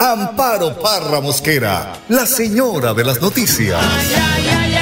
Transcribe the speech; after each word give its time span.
Amparo 0.00 0.78
Parra 0.80 1.20
Mosquera, 1.20 1.92
la 2.08 2.24
señora 2.24 2.94
de 2.94 3.02
las 3.02 3.20
noticias. 3.20 3.82
Ay, 3.82 4.06
ay, 4.14 4.46
ay, 4.48 4.74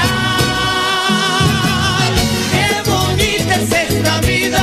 ay, 2.03 2.13
qué 2.53 2.91
bonita 2.91 3.55
es 3.55 3.73
esta 3.73 4.21
vida. 4.21 4.63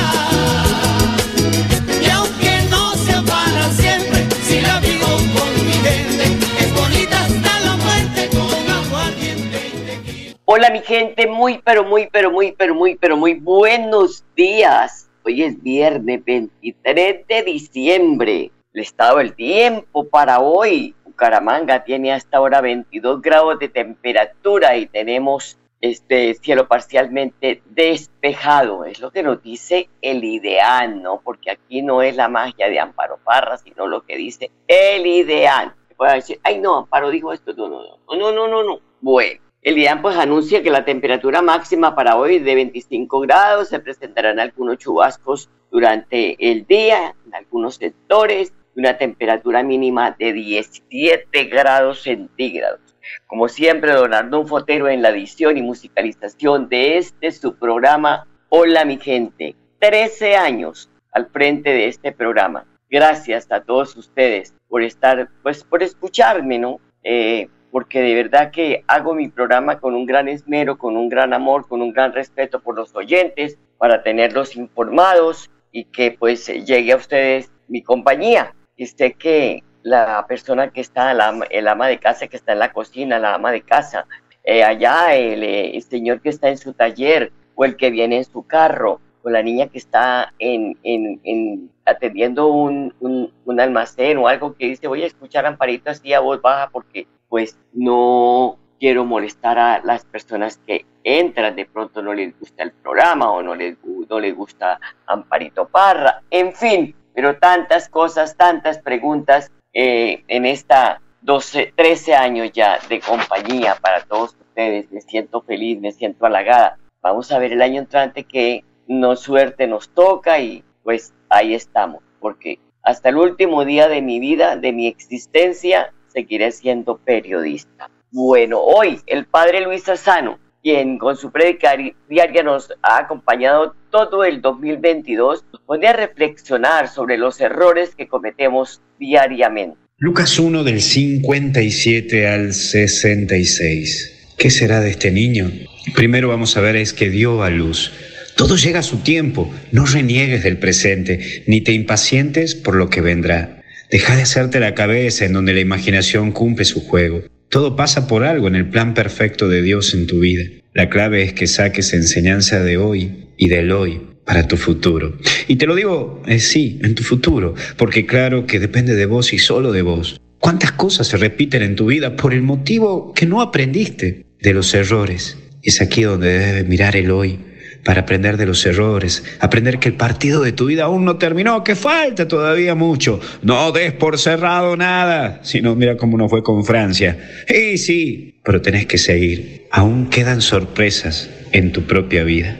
Y 2.00 2.08
aunque 2.08 2.68
no 2.70 2.94
sea 2.94 3.22
para 3.22 3.68
siempre, 3.72 4.28
si 4.46 4.60
la 4.60 4.78
vivo 4.78 5.06
con 5.34 5.66
mi 5.66 5.72
gente, 5.72 6.38
es 6.60 6.72
bonita 6.72 7.24
hasta 7.24 7.60
la 7.60 7.76
muerte 7.76 8.30
con 8.30 8.70
aguardiente. 8.70 10.36
Hola 10.44 10.70
mi 10.70 10.82
gente, 10.82 11.26
muy 11.26 11.60
pero 11.64 11.82
muy 11.82 12.08
pero 12.12 12.30
muy 12.30 12.52
pero 12.52 12.76
muy 12.76 12.94
pero 12.94 13.16
muy 13.16 13.34
buenos 13.34 14.24
días. 14.36 15.08
Hoy 15.24 15.42
es 15.42 15.60
viernes 15.60 16.24
23 16.24 17.26
de 17.26 17.42
diciembre. 17.42 18.52
El 18.74 18.80
estado 18.80 19.18
del 19.18 19.36
tiempo 19.36 20.08
para 20.08 20.40
hoy. 20.40 20.96
Bucaramanga 21.04 21.84
tiene 21.84 22.12
hasta 22.12 22.38
ahora 22.38 22.60
22 22.60 23.22
grados 23.22 23.60
de 23.60 23.68
temperatura 23.68 24.76
y 24.76 24.86
tenemos 24.86 25.56
este 25.80 26.34
cielo 26.34 26.66
parcialmente 26.66 27.62
despejado. 27.66 28.84
Es 28.84 28.98
lo 28.98 29.12
que 29.12 29.22
nos 29.22 29.40
dice 29.40 29.88
el 30.02 30.24
ideal, 30.24 31.00
¿no? 31.00 31.20
Porque 31.22 31.52
aquí 31.52 31.82
no 31.82 32.02
es 32.02 32.16
la 32.16 32.28
magia 32.28 32.68
de 32.68 32.80
Amparo 32.80 33.20
Parra, 33.22 33.58
sino 33.58 33.86
lo 33.86 34.02
que 34.04 34.16
dice 34.16 34.50
el 34.66 35.06
ideal. 35.06 35.72
Puede 35.96 36.14
decir, 36.16 36.40
ay 36.42 36.58
no, 36.58 36.78
Amparo 36.78 37.10
dijo 37.10 37.32
esto, 37.32 37.52
no, 37.52 37.68
no, 37.68 37.80
no, 37.80 38.16
no, 38.16 38.32
no, 38.32 38.48
no, 38.48 38.62
no. 38.64 38.80
Bueno. 39.00 39.40
El 39.62 39.78
IDAN 39.78 40.02
pues 40.02 40.18
anuncia 40.18 40.62
que 40.62 40.68
la 40.68 40.84
temperatura 40.84 41.40
máxima 41.40 41.94
para 41.94 42.16
hoy 42.18 42.36
es 42.36 42.44
de 42.44 42.54
25 42.54 43.20
grados, 43.20 43.68
se 43.68 43.80
presentarán 43.80 44.38
algunos 44.38 44.76
chubascos 44.76 45.48
durante 45.70 46.36
el 46.50 46.66
día 46.66 47.14
en 47.24 47.34
algunos 47.34 47.76
sectores, 47.76 48.52
una 48.76 48.96
temperatura 48.98 49.62
mínima 49.62 50.14
de 50.18 50.32
17 50.32 51.44
grados 51.44 52.02
centígrados. 52.02 52.80
Como 53.26 53.48
siempre, 53.48 53.92
don 53.92 54.14
Arnulfo 54.14 54.60
Fotero 54.60 54.88
en 54.88 55.02
la 55.02 55.10
edición 55.10 55.56
y 55.56 55.62
musicalización 55.62 56.68
de 56.68 56.98
este 56.98 57.30
su 57.30 57.56
programa 57.56 58.26
Hola 58.48 58.84
mi 58.84 58.98
gente, 58.98 59.56
13 59.80 60.36
años 60.36 60.88
al 61.12 61.26
frente 61.26 61.70
de 61.70 61.88
este 61.88 62.12
programa. 62.12 62.66
Gracias 62.88 63.50
a 63.50 63.60
todos 63.60 63.96
ustedes 63.96 64.54
por 64.68 64.82
estar, 64.82 65.28
pues 65.42 65.64
por 65.64 65.82
escucharme, 65.82 66.58
¿no? 66.58 66.80
Eh, 67.02 67.48
porque 67.70 68.00
de 68.00 68.14
verdad 68.14 68.52
que 68.52 68.84
hago 68.86 69.14
mi 69.14 69.28
programa 69.28 69.80
con 69.80 69.94
un 69.96 70.06
gran 70.06 70.28
esmero, 70.28 70.78
con 70.78 70.96
un 70.96 71.08
gran 71.08 71.32
amor, 71.32 71.66
con 71.66 71.82
un 71.82 71.92
gran 71.92 72.12
respeto 72.12 72.60
por 72.60 72.76
los 72.76 72.94
oyentes, 72.94 73.58
para 73.78 74.02
tenerlos 74.04 74.54
informados 74.54 75.50
y 75.72 75.84
que 75.86 76.12
pues 76.12 76.46
llegue 76.46 76.92
a 76.92 76.96
ustedes 76.96 77.50
mi 77.66 77.82
compañía. 77.82 78.54
Y 78.76 78.86
sé 78.86 79.14
que 79.14 79.62
la 79.82 80.24
persona 80.26 80.70
que 80.70 80.80
está, 80.80 81.10
ama, 81.10 81.44
el 81.50 81.68
ama 81.68 81.88
de 81.88 81.98
casa 81.98 82.26
que 82.26 82.36
está 82.36 82.52
en 82.52 82.58
la 82.58 82.72
cocina, 82.72 83.18
la 83.18 83.34
ama 83.34 83.52
de 83.52 83.62
casa, 83.62 84.06
eh, 84.42 84.64
allá 84.64 85.14
el, 85.14 85.42
eh, 85.42 85.76
el 85.76 85.82
señor 85.82 86.20
que 86.20 86.30
está 86.30 86.48
en 86.48 86.58
su 86.58 86.72
taller 86.72 87.32
o 87.54 87.64
el 87.64 87.76
que 87.76 87.90
viene 87.90 88.16
en 88.16 88.24
su 88.24 88.46
carro, 88.46 89.00
o 89.22 89.30
la 89.30 89.42
niña 89.42 89.68
que 89.68 89.78
está 89.78 90.32
en, 90.38 90.78
en, 90.82 91.20
en 91.24 91.70
atendiendo 91.86 92.48
un, 92.48 92.94
un, 93.00 93.32
un, 93.44 93.60
almacén 93.60 94.18
o 94.18 94.28
algo 94.28 94.54
que 94.54 94.66
dice, 94.66 94.86
voy 94.86 95.02
a 95.02 95.06
escuchar 95.06 95.46
Amparito 95.46 95.90
así 95.90 96.12
a 96.12 96.20
voz 96.20 96.42
baja 96.42 96.68
porque 96.70 97.06
pues 97.28 97.58
no 97.72 98.58
quiero 98.78 99.04
molestar 99.04 99.58
a 99.58 99.80
las 99.82 100.04
personas 100.04 100.60
que 100.66 100.84
entran, 101.04 101.56
de 101.56 101.64
pronto 101.64 102.02
no 102.02 102.12
les 102.12 102.38
gusta 102.38 102.62
el 102.62 102.72
programa 102.72 103.30
o 103.30 103.42
no 103.42 103.54
les, 103.54 103.78
no 103.82 104.20
les 104.20 104.34
gusta 104.34 104.78
Amparito 105.06 105.68
Parra, 105.68 106.22
en 106.30 106.52
fin, 106.54 106.94
pero 107.14 107.36
tantas 107.38 107.88
cosas, 107.88 108.36
tantas 108.36 108.78
preguntas 108.78 109.50
eh, 109.72 110.24
en 110.28 110.46
esta 110.46 111.00
12, 111.22 111.72
13 111.74 112.14
años 112.14 112.50
ya 112.52 112.78
de 112.88 113.00
compañía 113.00 113.76
para 113.80 114.04
todos 114.04 114.36
ustedes, 114.38 114.90
me 114.92 115.00
siento 115.00 115.40
feliz, 115.40 115.80
me 115.80 115.92
siento 115.92 116.26
halagada. 116.26 116.78
Vamos 117.00 117.32
a 117.32 117.38
ver 117.38 117.52
el 117.52 117.62
año 117.62 117.80
entrante 117.80 118.24
que 118.24 118.64
no 118.86 119.16
suerte 119.16 119.66
nos 119.66 119.88
toca 119.88 120.38
y 120.38 120.62
pues 120.82 121.14
ahí 121.30 121.54
estamos, 121.54 122.02
porque 122.20 122.58
hasta 122.82 123.08
el 123.08 123.16
último 123.16 123.64
día 123.64 123.88
de 123.88 124.02
mi 124.02 124.20
vida, 124.20 124.56
de 124.56 124.72
mi 124.72 124.86
existencia, 124.86 125.92
seguiré 126.08 126.52
siendo 126.52 126.98
periodista. 126.98 127.90
Bueno, 128.10 128.60
hoy 128.60 129.00
el 129.06 129.24
padre 129.24 129.62
Luis 129.62 129.84
Sassano, 129.84 130.38
quien 130.64 130.96
con 130.96 131.14
su 131.16 131.30
prédica 131.30 131.76
diaria 132.08 132.42
nos 132.42 132.72
ha 132.82 133.00
acompañado 133.00 133.76
todo 133.90 134.24
el 134.24 134.40
2022, 134.40 135.44
nos 135.52 135.62
pone 135.62 135.86
a 135.86 135.92
reflexionar 135.92 136.88
sobre 136.88 137.18
los 137.18 137.38
errores 137.40 137.94
que 137.94 138.08
cometemos 138.08 138.80
diariamente. 138.98 139.76
Lucas 139.98 140.38
1 140.38 140.64
del 140.64 140.80
57 140.80 142.26
al 142.26 142.54
66. 142.54 144.32
¿Qué 144.38 144.50
será 144.50 144.80
de 144.80 144.90
este 144.90 145.10
niño? 145.10 145.50
Primero 145.94 146.28
vamos 146.28 146.56
a 146.56 146.62
ver 146.62 146.76
es 146.76 146.94
que 146.94 147.10
dio 147.10 147.42
a 147.42 147.50
luz. 147.50 147.92
Todo 148.34 148.56
llega 148.56 148.78
a 148.80 148.82
su 148.82 149.02
tiempo. 149.02 149.52
No 149.70 149.84
reniegues 149.84 150.42
del 150.42 150.58
presente, 150.58 151.44
ni 151.46 151.60
te 151.60 151.72
impacientes 151.72 152.54
por 152.54 152.74
lo 152.74 152.88
que 152.88 153.02
vendrá. 153.02 153.62
Deja 153.90 154.16
de 154.16 154.22
hacerte 154.22 154.60
la 154.60 154.74
cabeza 154.74 155.26
en 155.26 155.34
donde 155.34 155.52
la 155.52 155.60
imaginación 155.60 156.32
cumple 156.32 156.64
su 156.64 156.80
juego. 156.80 157.22
Todo 157.48 157.76
pasa 157.76 158.06
por 158.06 158.24
algo 158.24 158.48
en 158.48 158.56
el 158.56 158.68
plan 158.68 158.94
perfecto 158.94 159.48
de 159.48 159.62
Dios 159.62 159.94
en 159.94 160.06
tu 160.06 160.20
vida. 160.20 160.44
La 160.72 160.90
clave 160.90 161.22
es 161.22 161.32
que 161.32 161.46
saques 161.46 161.92
enseñanza 161.92 162.62
de 162.62 162.76
hoy 162.76 163.28
y 163.36 163.48
del 163.48 163.70
hoy 163.70 164.00
para 164.24 164.48
tu 164.48 164.56
futuro. 164.56 165.18
Y 165.46 165.56
te 165.56 165.66
lo 165.66 165.74
digo, 165.74 166.22
eh, 166.26 166.40
sí, 166.40 166.80
en 166.82 166.94
tu 166.94 167.02
futuro, 167.02 167.54
porque 167.76 168.06
claro 168.06 168.46
que 168.46 168.58
depende 168.58 168.94
de 168.94 169.06
vos 169.06 169.32
y 169.32 169.38
solo 169.38 169.72
de 169.72 169.82
vos. 169.82 170.20
¿Cuántas 170.38 170.72
cosas 170.72 171.06
se 171.06 171.16
repiten 171.16 171.62
en 171.62 171.76
tu 171.76 171.86
vida 171.86 172.16
por 172.16 172.34
el 172.34 172.42
motivo 172.42 173.12
que 173.14 173.26
no 173.26 173.40
aprendiste 173.40 174.26
de 174.40 174.54
los 174.54 174.74
errores? 174.74 175.38
Es 175.62 175.80
aquí 175.80 176.02
donde 176.02 176.38
debes 176.38 176.68
mirar 176.68 176.96
el 176.96 177.10
hoy 177.10 177.38
para 177.84 178.02
aprender 178.02 178.36
de 178.36 178.46
los 178.46 178.64
errores, 178.66 179.24
aprender 179.40 179.78
que 179.78 179.90
el 179.90 179.94
partido 179.94 180.42
de 180.42 180.52
tu 180.52 180.66
vida 180.66 180.84
aún 180.84 181.04
no 181.04 181.16
terminó, 181.16 181.62
que 181.62 181.76
falta 181.76 182.26
todavía 182.26 182.74
mucho. 182.74 183.20
No 183.42 183.72
des 183.72 183.92
por 183.92 184.18
cerrado 184.18 184.76
nada, 184.76 185.40
sino 185.42 185.74
mira 185.76 185.96
cómo 185.96 186.16
no 186.16 186.28
fue 186.28 186.42
con 186.42 186.64
Francia. 186.64 187.18
Y 187.48 187.78
sí, 187.78 188.34
pero 188.42 188.62
tenés 188.62 188.86
que 188.86 188.98
seguir. 188.98 189.66
Aún 189.70 190.08
quedan 190.08 190.40
sorpresas 190.40 191.30
en 191.52 191.72
tu 191.72 191.82
propia 191.82 192.24
vida. 192.24 192.58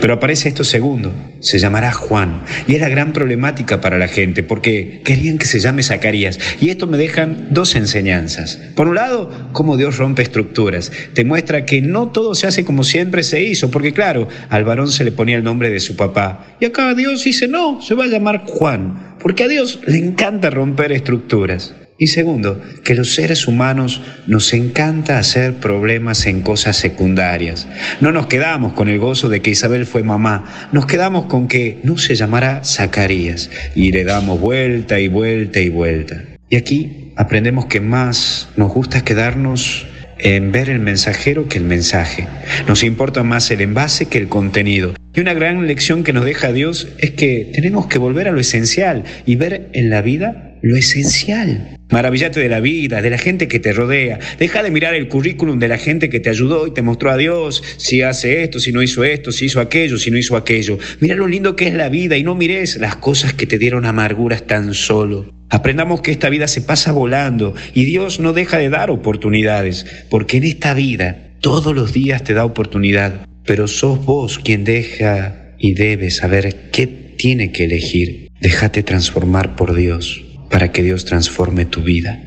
Pero 0.00 0.14
aparece 0.14 0.48
esto 0.48 0.64
segundo, 0.64 1.12
se 1.40 1.58
llamará 1.58 1.92
Juan. 1.92 2.42
Y 2.66 2.74
es 2.74 2.80
la 2.80 2.88
gran 2.88 3.12
problemática 3.12 3.80
para 3.80 3.98
la 3.98 4.08
gente, 4.08 4.42
porque 4.42 5.00
querían 5.04 5.38
que 5.38 5.46
se 5.46 5.60
llame 5.60 5.82
Zacarías. 5.82 6.38
Y 6.60 6.70
esto 6.70 6.86
me 6.86 6.98
dejan 6.98 7.48
dos 7.50 7.74
enseñanzas. 7.74 8.58
Por 8.74 8.88
un 8.88 8.96
lado, 8.96 9.30
cómo 9.52 9.76
Dios 9.76 9.98
rompe 9.98 10.22
estructuras. 10.22 10.92
Te 11.14 11.24
muestra 11.24 11.64
que 11.64 11.80
no 11.80 12.08
todo 12.08 12.34
se 12.34 12.46
hace 12.46 12.64
como 12.64 12.84
siempre 12.84 13.22
se 13.22 13.42
hizo, 13.42 13.70
porque 13.70 13.92
claro, 13.92 14.28
al 14.48 14.64
varón 14.64 14.90
se 14.90 15.04
le 15.04 15.12
ponía 15.12 15.36
el 15.36 15.44
nombre 15.44 15.70
de 15.70 15.80
su 15.80 15.96
papá. 15.96 16.46
Y 16.60 16.66
acá 16.66 16.94
Dios 16.94 17.24
dice, 17.24 17.48
no, 17.48 17.80
se 17.82 17.94
va 17.94 18.04
a 18.04 18.08
llamar 18.08 18.44
Juan, 18.46 19.16
porque 19.20 19.44
a 19.44 19.48
Dios 19.48 19.80
le 19.86 19.98
encanta 19.98 20.50
romper 20.50 20.92
estructuras. 20.92 21.74
Y 22.02 22.06
segundo, 22.06 22.58
que 22.82 22.94
los 22.94 23.14
seres 23.14 23.46
humanos 23.46 24.00
nos 24.26 24.54
encanta 24.54 25.18
hacer 25.18 25.56
problemas 25.56 26.24
en 26.24 26.40
cosas 26.40 26.78
secundarias. 26.78 27.68
No 28.00 28.10
nos 28.10 28.26
quedamos 28.26 28.72
con 28.72 28.88
el 28.88 28.98
gozo 28.98 29.28
de 29.28 29.42
que 29.42 29.50
Isabel 29.50 29.84
fue 29.84 30.02
mamá, 30.02 30.70
nos 30.72 30.86
quedamos 30.86 31.26
con 31.26 31.46
que 31.46 31.78
no 31.82 31.98
se 31.98 32.14
llamará 32.14 32.64
Zacarías 32.64 33.50
y 33.74 33.92
le 33.92 34.04
damos 34.04 34.40
vuelta 34.40 34.98
y 34.98 35.08
vuelta 35.08 35.60
y 35.60 35.68
vuelta. 35.68 36.24
Y 36.48 36.56
aquí 36.56 37.12
aprendemos 37.16 37.66
que 37.66 37.82
más 37.82 38.48
nos 38.56 38.72
gusta 38.72 39.04
quedarnos 39.04 39.86
en 40.16 40.52
ver 40.52 40.70
el 40.70 40.78
mensajero 40.78 41.48
que 41.48 41.58
el 41.58 41.64
mensaje. 41.64 42.26
Nos 42.66 42.82
importa 42.82 43.24
más 43.24 43.50
el 43.50 43.60
envase 43.60 44.06
que 44.06 44.16
el 44.16 44.28
contenido. 44.28 44.94
Y 45.12 45.20
una 45.20 45.34
gran 45.34 45.66
lección 45.66 46.02
que 46.02 46.14
nos 46.14 46.24
deja 46.24 46.50
Dios 46.50 46.88
es 46.96 47.10
que 47.10 47.50
tenemos 47.52 47.88
que 47.88 47.98
volver 47.98 48.26
a 48.26 48.32
lo 48.32 48.40
esencial 48.40 49.04
y 49.26 49.36
ver 49.36 49.68
en 49.74 49.90
la 49.90 50.00
vida 50.00 50.49
lo 50.62 50.76
esencial. 50.76 51.76
Maravillate 51.90 52.38
de 52.38 52.48
la 52.48 52.60
vida, 52.60 53.02
de 53.02 53.10
la 53.10 53.18
gente 53.18 53.48
que 53.48 53.58
te 53.58 53.72
rodea. 53.72 54.20
Deja 54.38 54.62
de 54.62 54.70
mirar 54.70 54.94
el 54.94 55.08
currículum 55.08 55.58
de 55.58 55.68
la 55.68 55.78
gente 55.78 56.08
que 56.08 56.20
te 56.20 56.30
ayudó 56.30 56.66
y 56.66 56.72
te 56.72 56.82
mostró 56.82 57.10
a 57.10 57.16
Dios, 57.16 57.64
si 57.78 58.02
hace 58.02 58.44
esto, 58.44 58.60
si 58.60 58.72
no 58.72 58.82
hizo 58.82 59.02
esto, 59.02 59.32
si 59.32 59.46
hizo 59.46 59.60
aquello, 59.60 59.98
si 59.98 60.10
no 60.10 60.18
hizo 60.18 60.36
aquello. 60.36 60.78
Mira 61.00 61.16
lo 61.16 61.26
lindo 61.26 61.56
que 61.56 61.66
es 61.66 61.74
la 61.74 61.88
vida 61.88 62.16
y 62.16 62.22
no 62.22 62.36
mires 62.36 62.76
las 62.76 62.96
cosas 62.96 63.34
que 63.34 63.46
te 63.46 63.58
dieron 63.58 63.86
amarguras 63.86 64.46
tan 64.46 64.72
solo. 64.72 65.32
Aprendamos 65.48 66.00
que 66.00 66.12
esta 66.12 66.30
vida 66.30 66.46
se 66.46 66.60
pasa 66.60 66.92
volando 66.92 67.54
y 67.74 67.84
Dios 67.84 68.20
no 68.20 68.32
deja 68.32 68.58
de 68.58 68.68
dar 68.70 68.90
oportunidades, 68.90 69.84
porque 70.08 70.36
en 70.36 70.44
esta 70.44 70.74
vida 70.74 71.30
todos 71.40 71.74
los 71.74 71.92
días 71.92 72.22
te 72.22 72.34
da 72.34 72.44
oportunidad, 72.44 73.26
pero 73.44 73.66
sos 73.66 74.04
vos 74.04 74.38
quien 74.38 74.62
deja 74.62 75.54
y 75.58 75.74
debe 75.74 76.12
saber 76.12 76.70
qué 76.70 76.86
tiene 76.86 77.50
que 77.50 77.64
elegir. 77.64 78.28
Déjate 78.40 78.84
transformar 78.84 79.56
por 79.56 79.74
Dios 79.74 80.22
para 80.50 80.72
que 80.72 80.82
Dios 80.82 81.04
transforme 81.04 81.64
tu 81.64 81.82
vida. 81.82 82.20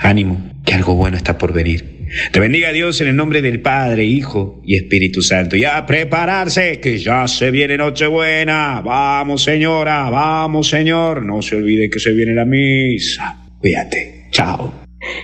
Ánimo, 0.00 0.50
que 0.64 0.74
algo 0.74 0.94
bueno 0.94 1.16
está 1.16 1.36
por 1.36 1.52
venir. 1.52 1.94
Te 2.30 2.38
bendiga 2.38 2.70
Dios 2.70 3.00
en 3.00 3.08
el 3.08 3.16
nombre 3.16 3.42
del 3.42 3.60
Padre, 3.60 4.04
Hijo 4.04 4.60
y 4.64 4.76
Espíritu 4.76 5.20
Santo. 5.20 5.56
Y 5.56 5.64
a 5.64 5.84
prepararse, 5.84 6.78
que 6.80 6.98
ya 6.98 7.26
se 7.26 7.50
viene 7.50 7.76
Nochebuena. 7.76 8.80
Vamos, 8.82 9.42
señora, 9.42 10.08
vamos, 10.10 10.68
señor. 10.68 11.24
No 11.24 11.42
se 11.42 11.56
olvide 11.56 11.90
que 11.90 11.98
se 11.98 12.12
viene 12.12 12.34
la 12.34 12.44
misa. 12.44 13.36
Cuídate. 13.58 14.26
Chao. 14.30 14.72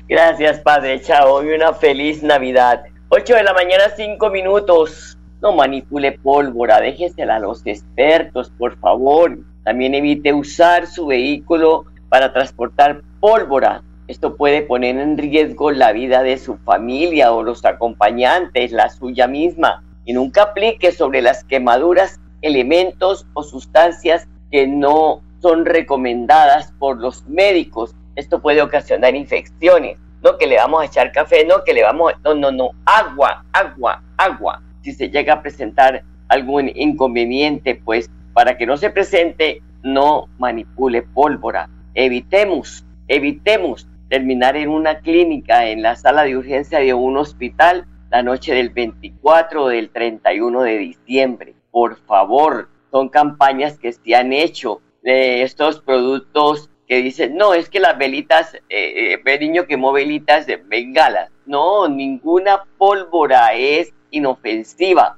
Gracias, 0.09 0.59
Padre. 0.61 1.01
Chao. 1.01 1.45
Y 1.45 1.55
una 1.55 1.73
feliz 1.75 2.23
Navidad. 2.23 2.83
8 3.11 3.35
de 3.35 3.43
la 3.45 3.55
mañana, 3.55 3.85
5 3.97 4.31
minutos. 4.31 5.17
No 5.43 5.53
manipule 5.53 6.13
pólvora. 6.13 6.81
Déjesela 6.81 7.37
a 7.37 7.41
los 7.41 7.65
expertos, 7.67 8.51
por 8.59 8.79
favor. 8.81 9.39
También 9.65 9.95
evite 9.95 10.33
usar 10.33 10.87
su 10.87 11.07
vehículo 11.07 11.85
para 12.11 12.35
transportar 12.35 13.01
pólvora 13.21 13.83
esto 14.11 14.37
puede 14.37 14.63
poner 14.63 14.99
en 14.99 15.17
riesgo 15.17 15.71
la 15.71 15.93
vida 15.93 16.25
de 16.25 16.37
su 16.37 16.57
familia 16.57 17.33
o 17.33 17.45
los 17.45 17.65
acompañantes, 17.65 18.73
la 18.73 18.89
suya 18.89 19.29
misma. 19.29 19.85
Y 20.05 20.15
nunca 20.15 20.43
aplique 20.43 20.91
sobre 20.91 21.23
las 21.23 21.45
quemaduras 21.45 22.19
elementos 22.43 23.25
o 23.35 23.45
sustancias 23.45 24.27
que 24.51 24.67
no 24.67 25.23
son 25.41 25.65
recomendadas 25.65 26.73
por 26.81 26.99
los 26.99 27.25
médicos. 27.29 27.95
Esto 28.17 28.43
puede 28.43 28.61
ocasionar 28.63 29.15
infecciones. 29.15 29.97
No 30.25 30.39
que 30.39 30.49
le 30.49 30.57
vamos 30.57 30.83
a 30.83 30.87
echar 30.87 31.13
café, 31.13 31.45
no 31.45 31.63
que 31.63 31.73
le 31.73 31.85
vamos 31.85 32.13
a... 32.13 32.19
No, 32.25 32.35
no, 32.35 32.51
no. 32.51 32.71
Agua, 32.87 33.45
agua, 33.53 34.03
agua. 34.17 34.61
Si 34.83 34.91
se 34.91 35.09
llega 35.09 35.35
a 35.35 35.43
presentar 35.43 36.03
algún 36.27 36.69
inconveniente, 36.75 37.77
pues 37.77 38.11
para 38.33 38.59
que 38.59 38.67
no 38.67 38.77
se 38.77 38.91
presente, 38.91 39.63
no 39.85 40.27
manipule 40.37 41.03
pólvora. 41.03 41.69
Evitemos, 41.95 42.85
evitemos 43.09 43.89
terminar 44.09 44.57
en 44.57 44.69
una 44.69 45.01
clínica, 45.01 45.67
en 45.67 45.83
la 45.83 45.97
sala 45.97 46.25
de 46.25 46.37
urgencia 46.37 46.81
de 46.81 46.95
un 46.95 47.17
hospital, 47.17 47.87
la 48.11 48.23
noche 48.23 48.55
del 48.55 48.71
24 48.71 49.65
o 49.65 49.69
del 49.69 49.91
31 49.91 50.63
de 50.63 50.79
diciembre. 50.79 51.55
Por 51.71 51.97
favor, 51.97 52.69
son 52.91 53.09
campañas 53.09 53.79
que 53.79 53.93
se 53.93 54.15
han 54.15 54.33
hecho 54.33 54.81
de 55.03 55.43
estos 55.43 55.81
productos 55.81 56.71
que 56.87 57.03
dicen, 57.03 57.37
no, 57.37 57.55
es 57.55 57.71
que 57.71 57.79
las 57.79 57.97
velitas, 57.97 58.55
eh, 58.69 59.15
eh 59.25 59.39
niño 59.39 59.67
quemó 59.67 59.93
velitas 59.93 60.47
de 60.47 60.57
bengalas. 60.57 61.31
No, 61.47 61.89
ninguna 61.89 62.65
pólvora 62.79 63.55
es 63.55 63.93
inofensiva. 64.11 65.17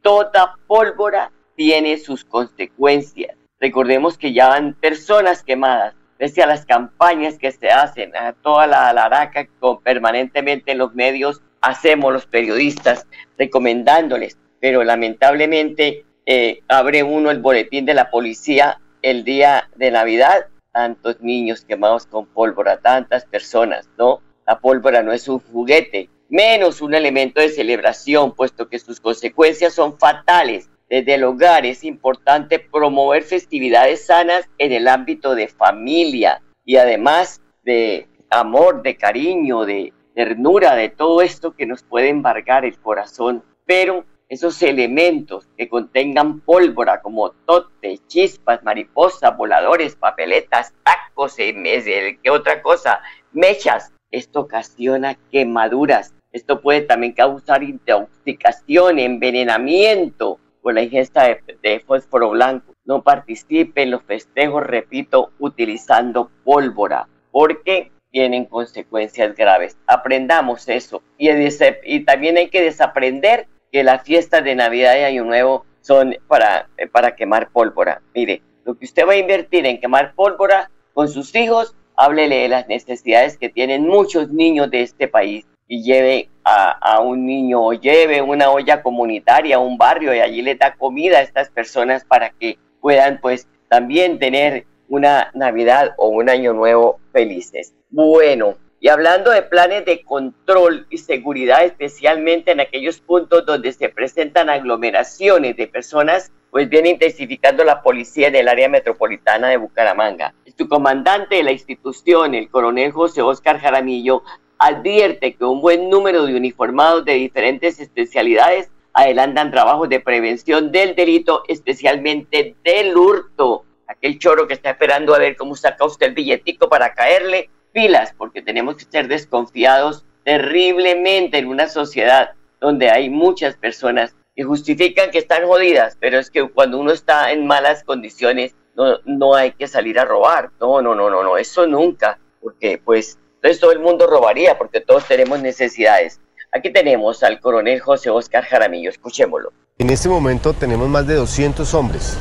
Toda 0.00 0.56
pólvora 0.66 1.30
tiene 1.54 1.96
sus 1.96 2.24
consecuencias. 2.24 3.36
Recordemos 3.60 4.18
que 4.18 4.32
ya 4.32 4.48
van 4.48 4.74
personas 4.74 5.44
quemadas, 5.44 5.94
pese 6.22 6.40
a 6.40 6.46
las 6.46 6.64
campañas 6.64 7.36
que 7.36 7.50
se 7.50 7.68
hacen, 7.68 8.14
a 8.14 8.32
toda 8.32 8.68
la 8.68 8.90
alaraca 8.90 9.48
permanentemente 9.82 10.70
en 10.70 10.78
los 10.78 10.94
medios 10.94 11.42
hacemos 11.60 12.12
los 12.12 12.26
periodistas 12.26 13.08
recomendándoles, 13.36 14.38
pero 14.60 14.84
lamentablemente 14.84 16.04
eh, 16.24 16.62
abre 16.68 17.02
uno 17.02 17.32
el 17.32 17.40
boletín 17.40 17.86
de 17.86 17.94
la 17.94 18.08
policía 18.08 18.80
el 19.02 19.24
día 19.24 19.68
de 19.74 19.90
Navidad, 19.90 20.46
tantos 20.70 21.20
niños 21.20 21.64
quemados 21.64 22.06
con 22.06 22.26
pólvora, 22.26 22.76
tantas 22.76 23.24
personas, 23.24 23.88
¿no? 23.98 24.22
La 24.46 24.60
pólvora 24.60 25.02
no 25.02 25.10
es 25.10 25.26
un 25.26 25.40
juguete, 25.40 26.08
menos 26.28 26.80
un 26.82 26.94
elemento 26.94 27.40
de 27.40 27.48
celebración, 27.48 28.32
puesto 28.32 28.68
que 28.68 28.78
sus 28.78 29.00
consecuencias 29.00 29.74
son 29.74 29.98
fatales 29.98 30.70
desde 30.92 31.14
el 31.14 31.24
hogar 31.24 31.64
es 31.64 31.84
importante 31.84 32.58
promover 32.58 33.22
festividades 33.22 34.04
sanas 34.04 34.46
en 34.58 34.72
el 34.72 34.86
ámbito 34.86 35.34
de 35.34 35.48
familia 35.48 36.42
y 36.66 36.76
además 36.76 37.40
de 37.62 38.06
amor, 38.28 38.82
de 38.82 38.98
cariño, 38.98 39.64
de 39.64 39.94
ternura, 40.14 40.74
de 40.74 40.90
todo 40.90 41.22
esto 41.22 41.52
que 41.56 41.64
nos 41.64 41.82
puede 41.82 42.10
embargar 42.10 42.66
el 42.66 42.78
corazón. 42.78 43.42
Pero 43.64 44.04
esos 44.28 44.62
elementos 44.62 45.48
que 45.56 45.66
contengan 45.66 46.40
pólvora 46.40 47.00
como 47.00 47.30
tote, 47.30 47.96
chispas, 48.06 48.62
mariposas, 48.62 49.34
voladores, 49.34 49.96
papeletas, 49.96 50.74
tacos, 50.82 51.36
¿qué 51.36 52.30
otra 52.30 52.60
cosa? 52.60 53.00
Mechas. 53.32 53.94
Esto 54.10 54.40
ocasiona 54.40 55.16
quemaduras. 55.30 56.12
Esto 56.32 56.60
puede 56.60 56.82
también 56.82 57.14
causar 57.14 57.62
intoxicación, 57.62 58.98
envenenamiento, 58.98 60.38
por 60.62 60.74
la 60.74 60.82
ingesta 60.82 61.36
de, 61.62 61.80
fósforo 61.80 62.30
blanco. 62.30 62.72
No 62.84 63.02
participe 63.02 63.82
en 63.82 63.90
los 63.90 64.02
festejos, 64.04 64.64
repito, 64.64 65.30
utilizando 65.38 66.30
pólvora, 66.44 67.08
porque 67.30 67.90
tienen 68.10 68.44
consecuencias 68.46 69.34
graves. 69.34 69.76
Aprendamos 69.86 70.68
eso. 70.68 71.02
Y, 71.18 72.00
también 72.04 72.36
hay 72.36 72.48
que 72.48 72.62
desaprender 72.62 73.48
que 73.70 73.84
las 73.84 74.02
fiestas 74.02 74.44
de 74.44 74.54
Navidad 74.54 74.96
y 74.96 75.04
Año 75.04 75.24
Nuevo 75.24 75.66
son 75.80 76.14
para, 76.28 76.68
para 76.92 77.16
quemar 77.16 77.50
pólvora. 77.50 78.02
Mire, 78.14 78.42
lo 78.64 78.74
que 78.74 78.84
usted 78.84 79.06
va 79.06 79.12
a 79.12 79.16
invertir 79.16 79.66
en 79.66 79.80
quemar 79.80 80.14
pólvora 80.14 80.70
con 80.94 81.08
sus 81.08 81.34
hijos, 81.34 81.74
háblele 81.96 82.38
de 82.38 82.48
las 82.48 82.68
necesidades 82.68 83.36
que 83.38 83.48
tienen 83.48 83.86
muchos 83.86 84.30
niños 84.30 84.70
de 84.70 84.82
este 84.82 85.08
país 85.08 85.46
y 85.66 85.82
lleve 85.82 86.28
a, 86.44 87.00
un 87.00 87.26
niño 87.26 87.62
o 87.62 87.72
lleve 87.72 88.20
una 88.20 88.50
olla 88.50 88.82
comunitaria 88.82 89.56
a 89.56 89.60
un 89.60 89.78
barrio 89.78 90.14
y 90.14 90.20
allí 90.20 90.42
le 90.42 90.54
da 90.54 90.74
comida 90.74 91.18
a 91.18 91.22
estas 91.22 91.50
personas 91.50 92.04
para 92.04 92.30
que 92.30 92.58
puedan 92.80 93.20
pues 93.20 93.46
también 93.68 94.18
tener 94.18 94.66
una 94.88 95.30
Navidad 95.34 95.94
o 95.96 96.08
un 96.08 96.28
año 96.28 96.52
nuevo 96.52 97.00
felices. 97.12 97.74
Bueno, 97.90 98.56
y 98.80 98.88
hablando 98.88 99.30
de 99.30 99.42
planes 99.42 99.84
de 99.84 100.02
control 100.02 100.86
y 100.90 100.98
seguridad, 100.98 101.64
especialmente 101.64 102.50
en 102.50 102.60
aquellos 102.60 102.98
puntos 103.00 103.46
donde 103.46 103.72
se 103.72 103.88
presentan 103.88 104.50
aglomeraciones 104.50 105.56
de 105.56 105.68
personas, 105.68 106.32
pues 106.50 106.68
viene 106.68 106.90
intensificando 106.90 107.64
la 107.64 107.80
policía 107.80 108.26
en 108.28 108.34
el 108.34 108.48
área 108.48 108.68
metropolitana 108.68 109.48
de 109.48 109.56
Bucaramanga. 109.56 110.34
Su 110.58 110.68
comandante 110.68 111.36
de 111.36 111.44
la 111.44 111.52
institución, 111.52 112.34
el 112.34 112.50
coronel 112.50 112.90
José 112.90 113.22
Oscar 113.22 113.58
Jaramillo, 113.58 114.24
advierte 114.62 115.34
que 115.34 115.44
un 115.44 115.60
buen 115.60 115.90
número 115.90 116.24
de 116.24 116.36
uniformados 116.36 117.04
de 117.04 117.14
diferentes 117.14 117.80
especialidades 117.80 118.70
adelantan 118.92 119.50
trabajos 119.50 119.88
de 119.88 119.98
prevención 119.98 120.70
del 120.70 120.94
delito, 120.94 121.42
especialmente 121.48 122.54
del 122.62 122.96
hurto. 122.96 123.64
Aquel 123.88 124.18
choro 124.18 124.46
que 124.46 124.54
está 124.54 124.70
esperando 124.70 125.14
a 125.14 125.18
ver 125.18 125.36
cómo 125.36 125.56
saca 125.56 125.84
usted 125.84 126.08
el 126.08 126.14
billetico 126.14 126.68
para 126.68 126.94
caerle, 126.94 127.50
pilas, 127.72 128.14
porque 128.16 128.40
tenemos 128.40 128.76
que 128.76 128.84
ser 128.84 129.08
desconfiados 129.08 130.04
terriblemente 130.24 131.38
en 131.38 131.48
una 131.48 131.68
sociedad 131.68 132.34
donde 132.60 132.90
hay 132.90 133.10
muchas 133.10 133.56
personas 133.56 134.14
que 134.36 134.44
justifican 134.44 135.10
que 135.10 135.18
están 135.18 135.44
jodidas, 135.46 135.96
pero 135.98 136.18
es 136.18 136.30
que 136.30 136.48
cuando 136.48 136.78
uno 136.78 136.92
está 136.92 137.32
en 137.32 137.46
malas 137.46 137.82
condiciones 137.82 138.54
no, 138.76 138.98
no 139.04 139.34
hay 139.34 139.52
que 139.52 139.66
salir 139.66 139.98
a 139.98 140.04
robar. 140.04 140.50
No, 140.60 140.80
no, 140.80 140.94
no, 140.94 141.10
no, 141.10 141.24
no, 141.24 141.36
eso 141.36 141.66
nunca, 141.66 142.18
porque 142.40 142.80
pues 142.82 143.18
entonces 143.42 143.60
todo 143.60 143.72
el 143.72 143.80
mundo 143.80 144.06
robaría 144.06 144.56
porque 144.56 144.80
todos 144.80 145.04
tenemos 145.08 145.42
necesidades. 145.42 146.20
Aquí 146.52 146.70
tenemos 146.72 147.24
al 147.24 147.40
coronel 147.40 147.80
José 147.80 148.08
Oscar 148.08 148.44
Jaramillo, 148.44 148.88
escuchémoslo. 148.88 149.52
En 149.78 149.90
este 149.90 150.08
momento 150.08 150.52
tenemos 150.52 150.88
más 150.88 151.08
de 151.08 151.14
200 151.14 151.74
hombres 151.74 152.16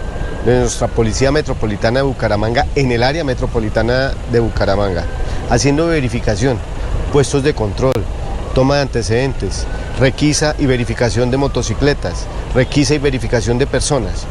de 0.45 0.61
nuestra 0.61 0.87
Policía 0.87 1.31
Metropolitana 1.31 1.99
de 1.99 2.05
Bucaramanga 2.05 2.65
en 2.73 2.91
el 2.91 3.03
área 3.03 3.23
metropolitana 3.23 4.13
de 4.31 4.39
Bucaramanga, 4.39 5.05
haciendo 5.51 5.85
verificación, 5.85 6.57
puestos 7.13 7.43
de 7.43 7.53
control, 7.53 7.93
toma 8.55 8.77
de 8.77 8.81
antecedentes, 8.81 9.67
requisa 9.99 10.55
y 10.57 10.65
verificación 10.65 11.29
de 11.29 11.37
motocicletas, 11.37 12.25
requisa 12.55 12.95
y 12.95 12.97
verificación 12.97 13.59
de 13.59 13.67
personas, 13.67 14.25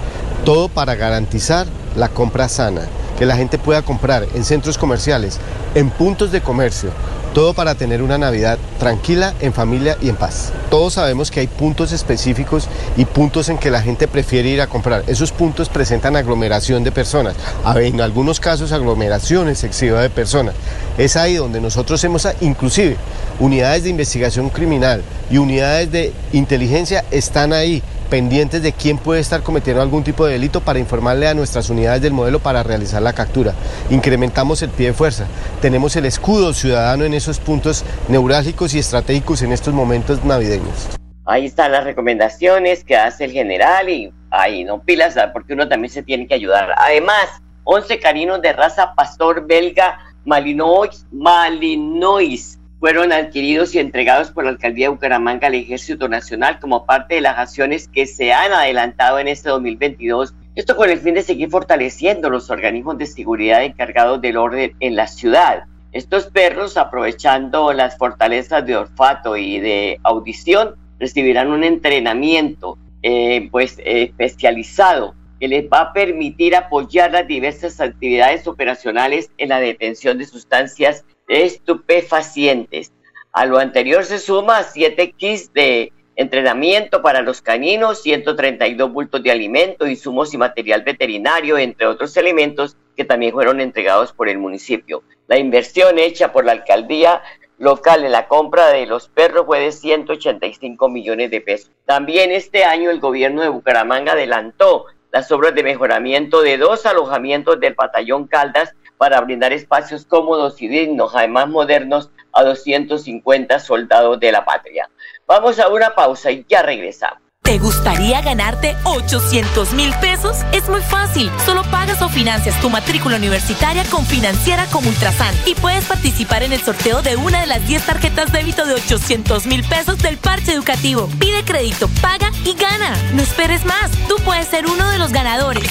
todo 0.44 0.68
para 0.68 0.96
garantizar 0.96 1.68
la 1.94 2.08
compra 2.08 2.48
sana 2.48 2.88
que 3.20 3.26
la 3.26 3.36
gente 3.36 3.58
pueda 3.58 3.82
comprar 3.82 4.26
en 4.34 4.46
centros 4.46 4.78
comerciales, 4.78 5.38
en 5.74 5.90
puntos 5.90 6.32
de 6.32 6.40
comercio, 6.40 6.88
todo 7.34 7.52
para 7.52 7.74
tener 7.74 8.02
una 8.02 8.16
Navidad 8.16 8.56
tranquila, 8.78 9.34
en 9.40 9.52
familia 9.52 9.98
y 10.00 10.08
en 10.08 10.16
paz. 10.16 10.54
Todos 10.70 10.94
sabemos 10.94 11.30
que 11.30 11.40
hay 11.40 11.46
puntos 11.46 11.92
específicos 11.92 12.66
y 12.96 13.04
puntos 13.04 13.50
en 13.50 13.58
que 13.58 13.70
la 13.70 13.82
gente 13.82 14.08
prefiere 14.08 14.48
ir 14.48 14.62
a 14.62 14.68
comprar. 14.68 15.04
Esos 15.06 15.32
puntos 15.32 15.68
presentan 15.68 16.16
aglomeración 16.16 16.82
de 16.82 16.92
personas, 16.92 17.34
en 17.76 18.00
algunos 18.00 18.40
casos 18.40 18.72
aglomeración 18.72 19.50
excesiva 19.50 20.00
de 20.00 20.08
personas. 20.08 20.54
Es 20.96 21.14
ahí 21.16 21.34
donde 21.34 21.60
nosotros 21.60 22.02
hemos, 22.02 22.26
inclusive, 22.40 22.96
unidades 23.38 23.82
de 23.82 23.90
investigación 23.90 24.48
criminal 24.48 25.02
y 25.30 25.36
unidades 25.36 25.92
de 25.92 26.14
inteligencia 26.32 27.04
están 27.10 27.52
ahí 27.52 27.82
pendientes 28.10 28.62
de 28.62 28.72
quién 28.72 28.98
puede 28.98 29.20
estar 29.20 29.42
cometiendo 29.42 29.80
algún 29.80 30.04
tipo 30.04 30.26
de 30.26 30.32
delito 30.32 30.60
para 30.60 30.78
informarle 30.78 31.28
a 31.28 31.34
nuestras 31.34 31.70
unidades 31.70 32.02
del 32.02 32.12
modelo 32.12 32.40
para 32.40 32.62
realizar 32.62 33.00
la 33.00 33.14
captura. 33.14 33.54
Incrementamos 33.88 34.60
el 34.62 34.70
pie 34.70 34.88
de 34.88 34.92
fuerza. 34.92 35.26
Tenemos 35.62 35.96
el 35.96 36.04
escudo 36.04 36.52
ciudadano 36.52 37.04
en 37.04 37.14
esos 37.14 37.38
puntos 37.38 37.84
neurálgicos 38.08 38.74
y 38.74 38.80
estratégicos 38.80 39.40
en 39.40 39.52
estos 39.52 39.72
momentos 39.72 40.22
navideños. 40.24 40.88
Ahí 41.24 41.46
están 41.46 41.72
las 41.72 41.84
recomendaciones 41.84 42.84
que 42.84 42.96
hace 42.96 43.24
el 43.24 43.32
general 43.32 43.88
y 43.88 44.12
ahí 44.30 44.64
no 44.64 44.82
pilas, 44.82 45.14
porque 45.32 45.52
uno 45.54 45.68
también 45.68 45.92
se 45.92 46.02
tiene 46.02 46.26
que 46.26 46.34
ayudar. 46.34 46.74
Además, 46.76 47.40
11 47.64 48.00
caninos 48.00 48.42
de 48.42 48.52
raza 48.52 48.94
pastor 48.94 49.46
belga 49.46 49.98
Malinois, 50.24 51.06
Malinois 51.12 52.59
fueron 52.80 53.12
adquiridos 53.12 53.74
y 53.74 53.78
entregados 53.78 54.30
por 54.30 54.44
la 54.44 54.50
alcaldía 54.50 54.86
de 54.86 54.94
Bucaramanga 54.94 55.48
al 55.48 55.54
Ejército 55.54 56.08
Nacional 56.08 56.58
como 56.58 56.86
parte 56.86 57.16
de 57.16 57.20
las 57.20 57.38
acciones 57.38 57.88
que 57.88 58.06
se 58.06 58.32
han 58.32 58.52
adelantado 58.52 59.18
en 59.18 59.28
este 59.28 59.50
2022. 59.50 60.34
Esto 60.54 60.76
con 60.76 60.88
el 60.88 60.98
fin 60.98 61.14
de 61.14 61.22
seguir 61.22 61.50
fortaleciendo 61.50 62.30
los 62.30 62.48
organismos 62.48 62.96
de 62.96 63.04
seguridad 63.04 63.62
encargados 63.62 64.22
del 64.22 64.38
orden 64.38 64.74
en 64.80 64.96
la 64.96 65.06
ciudad. 65.06 65.64
Estos 65.92 66.28
perros, 66.28 66.78
aprovechando 66.78 67.72
las 67.74 67.98
fortalezas 67.98 68.64
de 68.64 68.76
olfato 68.76 69.36
y 69.36 69.60
de 69.60 70.00
audición, 70.02 70.76
recibirán 70.98 71.50
un 71.50 71.64
entrenamiento 71.64 72.78
eh, 73.02 73.48
pues, 73.50 73.76
especializado 73.84 75.14
que 75.38 75.48
les 75.48 75.64
va 75.70 75.80
a 75.80 75.92
permitir 75.92 76.54
apoyar 76.54 77.12
las 77.12 77.26
diversas 77.26 77.80
actividades 77.80 78.46
operacionales 78.46 79.30
en 79.38 79.48
la 79.50 79.60
detención 79.60 80.18
de 80.18 80.26
sustancias 80.26 81.04
estupefacientes. 81.30 82.92
A 83.32 83.46
lo 83.46 83.58
anterior 83.58 84.04
se 84.04 84.18
suma 84.18 84.64
7 84.64 85.12
kits 85.12 85.52
de 85.52 85.92
entrenamiento 86.16 87.00
para 87.00 87.22
los 87.22 87.40
caninos, 87.40 88.02
132 88.02 88.92
bultos 88.92 89.22
de 89.22 89.30
alimento, 89.30 89.86
insumos 89.86 90.34
y 90.34 90.38
material 90.38 90.82
veterinario, 90.82 91.56
entre 91.56 91.86
otros 91.86 92.16
elementos 92.16 92.76
que 92.96 93.04
también 93.04 93.32
fueron 93.32 93.60
entregados 93.60 94.12
por 94.12 94.28
el 94.28 94.38
municipio. 94.38 95.04
La 95.28 95.38
inversión 95.38 96.00
hecha 96.00 96.32
por 96.32 96.44
la 96.44 96.52
alcaldía 96.52 97.22
local 97.58 98.04
en 98.04 98.12
la 98.12 98.26
compra 98.26 98.68
de 98.68 98.86
los 98.86 99.08
perros 99.08 99.46
fue 99.46 99.60
de 99.60 99.70
185 99.70 100.88
millones 100.88 101.30
de 101.30 101.40
pesos. 101.40 101.70
También 101.86 102.32
este 102.32 102.64
año 102.64 102.90
el 102.90 102.98
gobierno 102.98 103.42
de 103.42 103.48
Bucaramanga 103.48 104.12
adelantó 104.12 104.86
las 105.12 105.30
obras 105.30 105.54
de 105.54 105.62
mejoramiento 105.62 106.42
de 106.42 106.58
dos 106.58 106.86
alojamientos 106.86 107.60
del 107.60 107.74
batallón 107.74 108.26
Caldas 108.26 108.74
para 109.00 109.18
brindar 109.22 109.50
espacios 109.54 110.04
cómodos 110.04 110.60
y 110.60 110.68
dignos, 110.68 111.12
además 111.14 111.48
modernos, 111.48 112.10
a 112.34 112.44
250 112.44 113.58
soldados 113.58 114.20
de 114.20 114.30
la 114.30 114.44
patria. 114.44 114.90
Vamos 115.26 115.58
a 115.58 115.68
una 115.68 115.94
pausa 115.94 116.30
y 116.30 116.44
ya 116.46 116.60
regresamos. 116.60 117.22
¿Te 117.42 117.58
gustaría 117.58 118.20
ganarte 118.20 118.76
800 118.84 119.72
mil 119.72 119.94
pesos? 120.02 120.36
Es 120.52 120.68
muy 120.68 120.82
fácil. 120.82 121.30
Solo 121.46 121.62
pagas 121.70 122.02
o 122.02 122.10
financias 122.10 122.60
tu 122.60 122.68
matrícula 122.68 123.16
universitaria 123.16 123.84
con 123.90 124.04
Financiera 124.04 124.66
como 124.66 124.90
Ultrasan 124.90 125.34
y 125.46 125.54
puedes 125.54 125.86
participar 125.86 126.42
en 126.42 126.52
el 126.52 126.60
sorteo 126.60 127.00
de 127.00 127.16
una 127.16 127.40
de 127.40 127.46
las 127.46 127.66
10 127.66 127.86
tarjetas 127.86 128.32
débito 128.32 128.66
de 128.66 128.74
800 128.74 129.46
mil 129.46 129.64
pesos 129.64 129.98
del 130.02 130.18
parche 130.18 130.52
educativo. 130.52 131.08
Pide 131.18 131.42
crédito, 131.42 131.88
paga 132.02 132.30
y 132.44 132.52
gana. 132.52 132.94
No 133.14 133.22
esperes 133.22 133.64
más. 133.64 133.90
Tú 134.06 134.16
puedes 134.26 134.46
ser 134.46 134.66
uno 134.66 134.90
de 134.90 134.98
los 134.98 135.10
ganadores. 135.10 135.64
En 135.64 135.70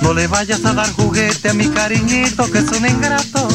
No 0.00 0.14
le 0.14 0.26
vayas 0.28 0.64
a 0.64 0.72
dar 0.72 0.90
juguete 0.92 1.50
a 1.50 1.52
mi 1.52 1.68
cariñito 1.68 2.50
que 2.50 2.58
es 2.60 2.72
un 2.72 2.88
ingrato. 2.88 3.48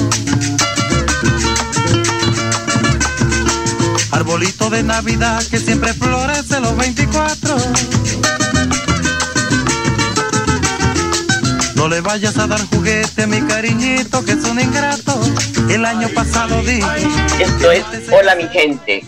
Arbolito 4.12 4.70
de 4.70 4.84
Navidad 4.84 5.42
que 5.50 5.58
siempre 5.58 5.94
florece 5.94 6.60
los 6.60 6.76
24. 6.78 7.56
No 11.76 11.88
le 11.88 12.02
vayas 12.02 12.38
a 12.38 12.48
dar 12.48 12.60
juguete, 12.68 13.28
mi 13.28 13.42
cariñito, 13.42 14.26
que 14.26 14.32
es 14.32 14.44
un 14.44 14.60
ingrato. 14.60 15.20
El 15.70 15.86
año 15.86 16.10
pasado 16.10 16.62
di. 16.64 16.82
Esto 17.40 17.72
es 17.72 17.86
Hola 18.12 18.36
mi 18.36 18.48
gente. 18.48 19.04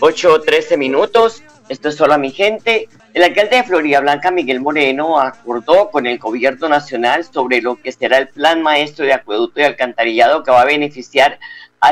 8 0.00 0.32
o 0.32 0.40
13 0.40 0.76
minutos. 0.76 1.42
Esto 1.68 1.88
es 1.88 2.00
Hola 2.00 2.18
mi 2.18 2.30
gente. 2.30 2.88
El 3.14 3.22
alcalde 3.22 3.56
de 3.56 3.64
Florida 3.64 4.00
Blanca, 4.00 4.30
Miguel 4.30 4.60
Moreno, 4.60 5.20
acordó 5.20 5.90
con 5.90 6.06
el 6.06 6.18
gobierno 6.18 6.68
nacional 6.68 7.24
sobre 7.24 7.62
lo 7.62 7.76
que 7.76 7.92
será 7.92 8.18
el 8.18 8.28
plan 8.28 8.60
maestro 8.60 9.04
de 9.04 9.12
acueducto 9.12 9.60
y 9.60 9.62
alcantarillado 9.62 10.42
que 10.42 10.50
va 10.50 10.62
a 10.62 10.64
beneficiar 10.64 11.32
a 11.32 11.38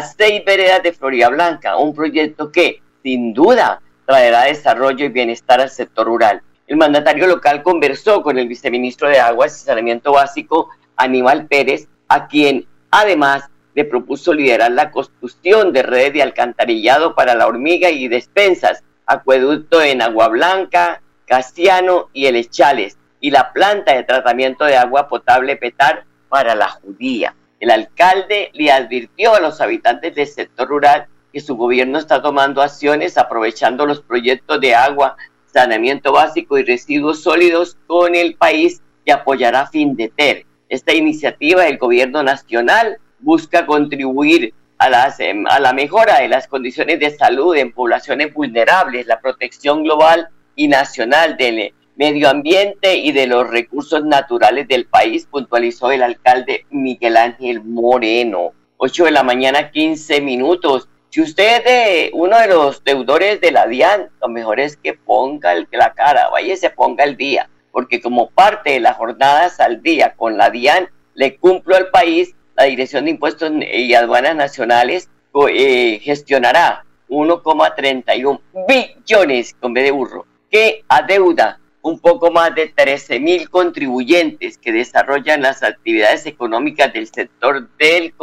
seis 0.01 0.43
veredas 0.47 0.83
de 0.83 0.93
Florida 0.93 1.29
Blanca, 1.29 1.77
un 1.77 1.95
proyecto 1.95 2.51
que, 2.51 2.81
sin 3.03 3.35
duda, 3.35 3.83
traerá 4.07 4.45
desarrollo 4.45 5.05
y 5.05 5.11
bienestar 5.11 5.61
al 5.61 5.69
sector 5.69 6.07
rural. 6.07 6.41
El 6.67 6.79
mandatario 6.79 7.27
local 7.27 7.63
conversó 7.63 8.23
con 8.23 8.39
el 8.39 8.49
viceministro 8.49 9.09
de 9.09 9.21
Aguas 9.21 9.61
y 9.61 9.65
Saneamiento 9.65 10.13
Básico, 10.13 10.71
Aníbal 10.97 11.47
Pérez, 11.47 11.89
a 12.09 12.29
quien 12.29 12.67
además 12.91 13.51
le 13.75 13.85
propuso 13.85 14.33
liderar 14.33 14.73
la 14.73 14.91
construcción 14.91 15.73
de 15.73 15.83
redes 15.83 16.15
de 16.15 16.23
alcantarillado 16.23 17.15
para 17.15 17.35
la 17.35 17.47
hormiga 17.47 17.91
y 17.91 18.09
despensas, 18.09 18.83
acueducto 19.07 19.83
en 19.83 20.03
Agua 20.03 20.29
Blanca, 20.29 21.03
Castiano 21.27 22.09
y 22.13 22.27
El 22.27 22.37
Echales, 22.37 22.97
y 23.21 23.31
la 23.31 23.53
planta 23.53 23.95
de 23.95 24.05
tratamiento 24.05 24.65
de 24.65 24.77
agua 24.77 25.09
potable 25.09 25.57
Petar 25.57 26.05
para 26.29 26.55
la 26.55 26.69
Judía. 26.69 27.35
El 27.63 27.71
alcalde 27.71 28.51
le 28.55 28.73
advirtió 28.73 29.37
a 29.37 29.41
los 29.41 29.61
habitantes 29.61 30.17
del 30.17 30.27
sector 30.27 30.69
rural 30.69 31.07
que 31.33 31.39
su 31.39 31.57
gobierno 31.57 32.01
está 32.01 32.21
tomando 32.21 32.61
acciones 32.61 33.17
aprovechando 33.17 33.87
los 33.87 34.03
proyectos 34.03 34.61
de 34.61 34.75
agua, 34.75 35.17
saneamiento 35.47 36.11
básico 36.11 36.59
y 36.59 36.65
residuos 36.65 37.23
sólidos 37.23 37.77
con 37.87 38.17
el 38.17 38.35
país 38.35 38.83
que 39.07 39.13
apoyará 39.13 39.69
FINDETER. 39.69 40.45
Esta 40.69 40.93
iniciativa 40.93 41.63
del 41.63 41.79
gobierno 41.79 42.25
nacional 42.25 42.99
busca 43.21 43.65
contribuir 43.65 44.53
a, 44.79 45.15
em, 45.21 45.47
a 45.47 45.61
la 45.61 45.73
mejora 45.73 46.19
de 46.19 46.27
las 46.27 46.49
condiciones 46.49 46.99
de 46.99 47.17
salud 47.17 47.55
en 47.55 47.71
poblaciones 47.71 48.35
vulnerables, 48.35 49.07
la 49.07 49.21
protección 49.21 49.85
global 49.85 50.27
y 50.57 50.67
nacional 50.67 51.37
del 51.37 51.73
medio 52.03 52.29
ambiente 52.29 52.97
y 52.97 53.13
de 53.13 53.29
los 53.29 53.49
recursos 53.49 54.05
naturales 54.05 54.67
del 54.67 54.87
país, 54.87 55.29
puntualizó 55.31 55.93
el 55.93 56.03
alcalde 56.03 56.67
Miguel 56.69 57.17
Ángel 57.17 57.63
Moreno. 57.63 58.55
8 58.79 59.05
de 59.05 59.11
la 59.13 59.23
mañana, 59.23 59.71
15 59.71 60.21
minutos. 60.21 60.89
Si 61.11 61.21
usted 61.21 61.63
es 61.65 62.11
uno 62.13 62.37
de 62.41 62.49
los 62.49 62.83
deudores 62.83 63.41
de 63.41 63.53
la 63.53 63.69
DIAN, 63.69 64.11
lo 64.21 64.29
mejor 64.29 64.59
es 64.59 64.77
que 64.77 64.95
ponga 64.95 65.53
el, 65.53 65.69
la 65.71 65.93
cara, 65.93 66.29
vaya 66.31 66.57
se 66.57 66.71
ponga 66.71 67.05
el 67.05 67.17
día, 67.17 67.49
porque 67.71 68.01
como 68.01 68.31
parte 68.31 68.71
de 68.71 68.81
las 68.81 68.97
jornadas 68.97 69.61
al 69.61 69.81
día 69.81 70.15
con 70.17 70.37
la 70.37 70.51
DIAN, 70.51 70.89
le 71.15 71.37
cumplo 71.37 71.77
al 71.77 71.91
país, 71.91 72.35
la 72.57 72.65
Dirección 72.65 73.05
de 73.05 73.13
Impuestos 73.13 73.53
y 73.73 73.95
Aduanas 73.95 74.35
Nacionales 74.35 75.09
eh, 75.55 76.01
gestionará 76.03 76.85
1,31 77.09 78.41
billones 78.67 79.55
con 79.61 79.73
B 79.73 79.83
de 79.85 79.93
burro 79.93 80.27
que 80.51 80.85
adeuda 80.89 81.59
un 81.83 81.99
poco 81.99 82.31
más 82.31 82.55
de 82.55 82.69
13 82.69 83.19
mil 83.21 83.51
contribuyentes 83.51 84.57
que 84.57 84.73
desarrollan 84.73 85.43
las 85.43 85.63
actividades 85.63 86.27
económicas 86.27 86.93
del 86.93 87.09
sector 87.09 87.69
del 87.77 88.15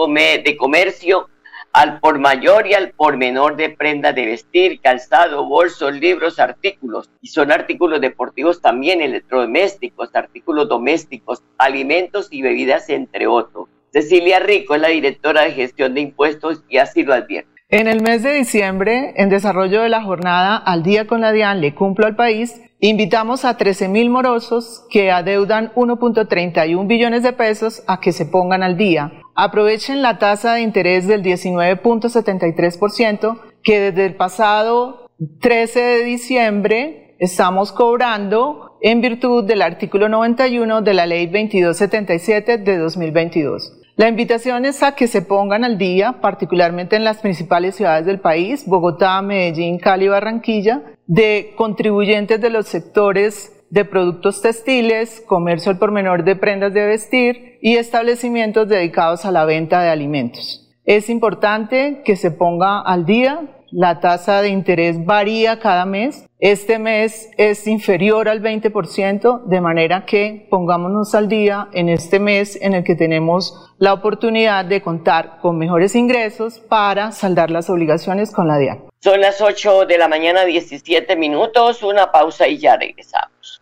de 0.43 0.57
comercio 0.57 1.29
al 1.73 1.99
por 1.99 2.17
mayor 2.19 2.65
y 2.67 2.73
al 2.73 2.91
por 2.91 3.17
menor 3.17 3.55
de 3.55 3.69
prendas 3.69 4.15
de 4.15 4.25
vestir, 4.25 4.79
calzado, 4.81 5.45
bolsos, 5.45 5.93
libros, 5.93 6.39
artículos. 6.39 7.09
Y 7.21 7.27
son 7.27 7.51
artículos 7.51 8.01
deportivos 8.01 8.61
también, 8.61 9.01
electrodomésticos, 9.01 10.09
artículos 10.15 10.67
domésticos, 10.67 11.43
alimentos 11.57 12.27
y 12.31 12.41
bebidas, 12.41 12.89
entre 12.89 13.27
otros. 13.27 13.67
Cecilia 13.91 14.39
Rico 14.39 14.75
es 14.75 14.81
la 14.81 14.87
directora 14.87 15.43
de 15.43 15.51
gestión 15.51 15.93
de 15.93 16.01
impuestos 16.01 16.63
y 16.69 16.77
así 16.77 17.03
lo 17.03 17.13
advierte. 17.13 17.58
En 17.71 17.87
el 17.87 18.01
mes 18.01 18.23
de 18.23 18.33
diciembre, 18.33 19.13
en 19.15 19.29
desarrollo 19.29 19.83
de 19.83 19.89
la 19.89 20.01
jornada 20.01 20.57
Al 20.57 20.81
día 20.81 21.05
con 21.05 21.21
la 21.21 21.31
DIAN 21.31 21.61
le 21.61 21.75
cumplo 21.75 22.07
al 22.07 22.15
país, 22.15 22.59
invitamos 22.79 23.45
a 23.45 23.59
13.000 23.59 24.09
morosos 24.09 24.87
que 24.89 25.11
adeudan 25.11 25.71
1.31 25.75 26.87
billones 26.87 27.21
de 27.21 27.31
pesos 27.31 27.83
a 27.85 27.99
que 27.99 28.11
se 28.11 28.25
pongan 28.25 28.63
al 28.63 28.75
día. 28.75 29.11
Aprovechen 29.35 30.01
la 30.01 30.17
tasa 30.17 30.55
de 30.55 30.61
interés 30.61 31.05
del 31.05 31.21
19.73% 31.21 33.39
que 33.61 33.79
desde 33.79 34.07
el 34.07 34.15
pasado 34.15 35.11
13 35.39 35.79
de 35.79 36.03
diciembre 36.05 37.15
estamos 37.19 37.71
cobrando 37.71 38.79
en 38.81 39.01
virtud 39.01 39.43
del 39.43 39.61
artículo 39.61 40.09
91 40.09 40.81
de 40.81 40.93
la 40.95 41.05
ley 41.05 41.27
2277 41.27 42.57
de 42.57 42.77
2022. 42.79 43.78
La 43.99 44.07
invitación 44.07 44.63
es 44.63 44.81
a 44.81 44.95
que 44.95 45.07
se 45.07 45.21
pongan 45.21 45.65
al 45.65 45.77
día, 45.77 46.21
particularmente 46.21 46.95
en 46.95 47.03
las 47.03 47.17
principales 47.17 47.75
ciudades 47.75 48.05
del 48.05 48.21
país, 48.21 48.65
Bogotá, 48.65 49.21
Medellín, 49.21 49.77
Cali, 49.77 50.07
Barranquilla, 50.07 50.83
de 51.05 51.51
contribuyentes 51.57 52.39
de 52.39 52.49
los 52.49 52.67
sectores 52.67 53.51
de 53.69 53.83
productos 53.83 54.41
textiles, 54.41 55.21
comercio 55.27 55.69
al 55.73 55.79
por 55.79 55.91
menor 55.91 56.23
de 56.23 56.37
prendas 56.37 56.73
de 56.73 56.85
vestir 56.85 57.57
y 57.61 57.75
establecimientos 57.75 58.69
dedicados 58.69 59.25
a 59.25 59.33
la 59.33 59.43
venta 59.43 59.81
de 59.81 59.89
alimentos. 59.89 60.73
Es 60.85 61.09
importante 61.09 62.01
que 62.05 62.15
se 62.15 62.31
ponga 62.31 62.79
al 62.79 63.05
día 63.05 63.58
la 63.71 63.99
tasa 63.99 64.41
de 64.41 64.49
interés 64.49 65.05
varía 65.05 65.59
cada 65.59 65.85
mes. 65.85 66.25
Este 66.39 66.79
mes 66.79 67.29
es 67.37 67.67
inferior 67.67 68.29
al 68.29 68.41
20%, 68.41 69.43
de 69.45 69.61
manera 69.61 70.05
que 70.05 70.47
pongámonos 70.49 71.13
al 71.15 71.27
día 71.27 71.67
en 71.73 71.89
este 71.89 72.19
mes 72.19 72.57
en 72.61 72.73
el 72.73 72.83
que 72.83 72.95
tenemos 72.95 73.53
la 73.77 73.93
oportunidad 73.93 74.65
de 74.65 74.81
contar 74.81 75.39
con 75.41 75.57
mejores 75.57 75.95
ingresos 75.95 76.59
para 76.59 77.11
saldar 77.11 77.51
las 77.51 77.69
obligaciones 77.69 78.31
con 78.31 78.47
la 78.47 78.57
DIAN. 78.57 78.83
Son 79.01 79.21
las 79.21 79.41
8 79.41 79.85
de 79.85 79.97
la 79.97 80.07
mañana, 80.07 80.45
17 80.45 81.15
minutos, 81.15 81.83
una 81.83 82.11
pausa 82.11 82.47
y 82.47 82.57
ya 82.57 82.75
regresamos. 82.77 83.61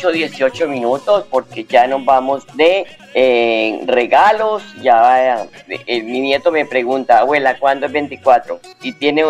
8, 0.00 0.12
18 0.12 0.68
minutos, 0.68 1.26
porque 1.30 1.64
ya 1.64 1.86
nos 1.86 2.04
vamos 2.04 2.46
de 2.56 2.86
eh, 3.12 3.80
regalos. 3.86 4.62
Ya 4.80 5.46
eh, 5.68 6.02
mi 6.02 6.20
nieto 6.20 6.50
me 6.50 6.64
pregunta, 6.64 7.18
abuela, 7.18 7.58
¿cuándo 7.58 7.86
es 7.86 7.92
24? 7.92 8.60
Y 8.82 8.92
tiene, 8.92 9.24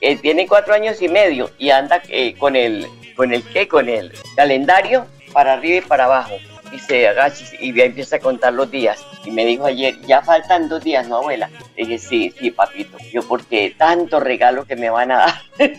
eh, 0.00 0.16
tiene 0.16 0.48
cuatro 0.48 0.74
años 0.74 1.00
y 1.00 1.08
medio 1.08 1.50
y 1.58 1.70
anda 1.70 2.02
con 2.38 2.56
el, 2.56 2.86
con 3.14 3.32
el 3.32 3.44
qué, 3.44 3.68
con 3.68 3.88
el 3.88 4.12
calendario 4.34 5.06
para 5.32 5.52
arriba 5.52 5.76
y 5.78 5.88
para 5.88 6.06
abajo 6.06 6.34
y 6.72 6.78
se 6.78 7.08
agacha 7.08 7.44
y 7.60 7.78
empieza 7.80 8.16
a 8.16 8.20
contar 8.20 8.52
los 8.52 8.70
días. 8.70 9.04
Y 9.24 9.30
me 9.30 9.44
dijo 9.44 9.66
ayer, 9.66 10.00
ya 10.06 10.22
faltan 10.22 10.68
dos 10.68 10.82
días, 10.84 11.08
¿no, 11.08 11.16
abuela? 11.16 11.50
Le 11.76 11.84
dije, 11.84 11.98
sí, 11.98 12.34
sí, 12.38 12.50
papito. 12.50 12.96
Yo, 13.12 13.22
porque 13.22 13.74
tanto 13.76 14.20
regalo 14.20 14.64
que 14.64 14.76
me 14.76 14.90
van 14.90 15.10
a 15.12 15.18
dar. 15.18 15.42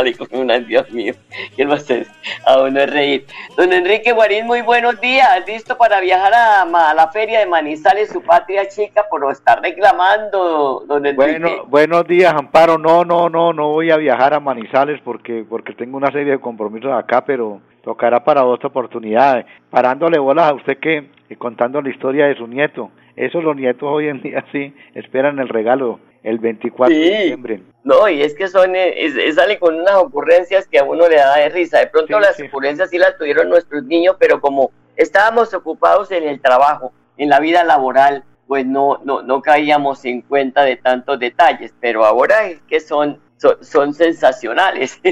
Salí 0.00 0.14
con 0.14 0.28
una, 0.32 0.58
Dios 0.58 0.90
mío, 0.92 1.12
¿qué 1.54 1.66
va 1.66 1.74
a 1.74 1.76
hacer? 1.76 2.06
A 2.46 2.62
uno 2.62 2.80
es 2.80 2.90
reír. 2.90 3.26
Don 3.54 3.70
Enrique 3.70 4.12
Guarín, 4.12 4.46
muy 4.46 4.62
buenos 4.62 4.98
días. 4.98 5.28
¿Listo 5.46 5.76
para 5.76 6.00
viajar 6.00 6.32
a, 6.32 6.94
la 6.94 7.08
feria 7.08 7.40
de 7.40 7.44
Manizales, 7.44 8.08
su 8.08 8.22
patria 8.22 8.66
chica, 8.66 9.04
por 9.10 9.30
estar 9.30 9.60
reclamando, 9.60 10.84
don 10.88 11.04
Enrique? 11.04 11.38
Bueno, 11.38 11.64
buenos 11.66 12.06
días, 12.06 12.32
Amparo. 12.32 12.78
No, 12.78 13.04
no, 13.04 13.28
no, 13.28 13.52
no 13.52 13.68
voy 13.68 13.90
a 13.90 13.98
viajar 13.98 14.32
a 14.32 14.40
Manizales 14.40 14.98
porque, 15.04 15.44
porque 15.46 15.74
tengo 15.74 15.98
una 15.98 16.10
serie 16.10 16.32
de 16.32 16.40
compromisos 16.40 16.92
acá, 16.94 17.22
pero 17.26 17.60
tocará 17.84 18.24
para 18.24 18.46
otra 18.46 18.68
oportunidad, 18.68 19.44
parándole 19.68 20.18
bolas 20.18 20.46
a 20.46 20.54
usted 20.54 20.78
que, 20.78 21.10
contando 21.36 21.82
la 21.82 21.90
historia 21.90 22.24
de 22.24 22.36
su 22.36 22.46
nieto. 22.46 22.90
Eso 23.16 23.42
los 23.42 23.54
nietos 23.54 23.82
hoy 23.82 24.08
en 24.08 24.22
día 24.22 24.46
sí 24.50 24.74
esperan 24.94 25.38
el 25.40 25.50
regalo 25.50 26.00
el 26.22 26.38
24 26.38 26.94
de 26.94 27.00
diciembre. 27.00 27.62
No, 27.82 28.08
y 28.08 28.22
es 28.22 28.34
que 28.34 28.48
son, 28.48 28.74
es, 28.76 29.34
sale 29.34 29.58
con 29.58 29.74
unas 29.74 29.96
ocurrencias 29.96 30.66
que 30.68 30.78
a 30.78 30.84
uno 30.84 31.08
le 31.08 31.16
da 31.16 31.36
de 31.36 31.48
risa. 31.48 31.78
De 31.78 31.86
pronto 31.86 32.20
las 32.20 32.38
ocurrencias 32.40 32.90
sí 32.90 32.98
las 32.98 33.16
tuvieron 33.16 33.48
nuestros 33.48 33.84
niños, 33.84 34.16
pero 34.18 34.40
como 34.40 34.70
estábamos 34.96 35.54
ocupados 35.54 36.10
en 36.10 36.24
el 36.24 36.40
trabajo, 36.40 36.92
en 37.16 37.30
la 37.30 37.40
vida 37.40 37.64
laboral, 37.64 38.24
pues 38.46 38.66
no, 38.66 39.00
no, 39.04 39.22
no 39.22 39.40
caíamos 39.40 40.04
en 40.04 40.22
cuenta 40.22 40.64
de 40.64 40.76
tantos 40.76 41.18
detalles. 41.18 41.74
Pero 41.80 42.04
ahora 42.04 42.46
es 42.48 42.60
que 42.62 42.80
son, 42.80 43.18
son, 43.36 43.62
son 43.64 43.94
sensacionales. 43.94 45.00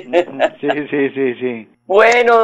Sí, 0.60 0.68
sí, 0.90 1.10
sí, 1.14 1.34
sí. 1.34 1.68
Bueno, 1.86 2.34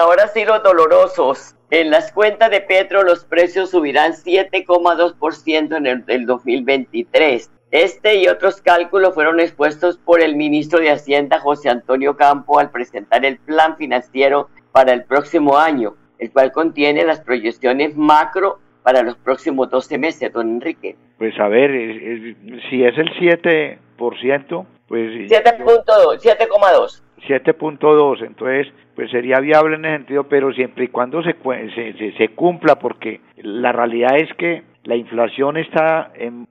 ahora 0.00 0.26
sí 0.28 0.44
los 0.44 0.62
dolorosos. 0.62 1.54
En 1.70 1.90
las 1.90 2.10
cuentas 2.12 2.50
de 2.50 2.62
Petro 2.62 3.02
los 3.02 3.24
precios 3.24 3.70
subirán 3.70 4.12
7,2% 4.12 5.76
en 5.76 5.86
el, 5.86 6.04
el 6.08 6.26
2023. 6.26 7.50
Este 7.70 8.16
y 8.16 8.28
otros 8.28 8.62
cálculos 8.62 9.14
fueron 9.14 9.40
expuestos 9.40 9.98
por 9.98 10.22
el 10.22 10.36
ministro 10.36 10.80
de 10.80 10.90
Hacienda 10.90 11.38
José 11.38 11.68
Antonio 11.68 12.16
Campo 12.16 12.58
al 12.58 12.70
presentar 12.70 13.26
el 13.26 13.38
plan 13.38 13.76
financiero 13.76 14.48
para 14.72 14.94
el 14.94 15.04
próximo 15.04 15.58
año, 15.58 15.94
el 16.18 16.30
cual 16.32 16.50
contiene 16.50 17.04
las 17.04 17.20
proyecciones 17.20 17.94
macro 17.94 18.58
para 18.82 19.02
los 19.02 19.16
próximos 19.18 19.68
12 19.68 19.98
meses, 19.98 20.32
don 20.32 20.48
Enrique. 20.48 20.96
Pues 21.18 21.38
a 21.38 21.48
ver, 21.48 21.70
si 22.70 22.84
es 22.84 22.96
el 22.96 23.10
7%, 23.18 23.78
pues... 24.88 25.30
7.2, 25.30 25.84
7,2. 26.22 27.02
7.2, 27.26 28.26
entonces 28.26 28.68
pues 28.94 29.10
sería 29.10 29.40
viable 29.40 29.76
en 29.76 29.84
ese 29.84 29.96
sentido, 29.98 30.24
pero 30.24 30.52
siempre 30.52 30.84
y 30.84 30.88
cuando 30.88 31.22
se, 31.22 31.34
se, 31.34 32.12
se, 32.16 32.28
cumpla, 32.30 32.76
porque 32.76 33.20
la 33.36 33.72
realidad 33.72 34.16
es 34.16 34.32
que 34.34 34.62
la 34.88 34.96
inflación 34.96 35.58
está 35.58 36.10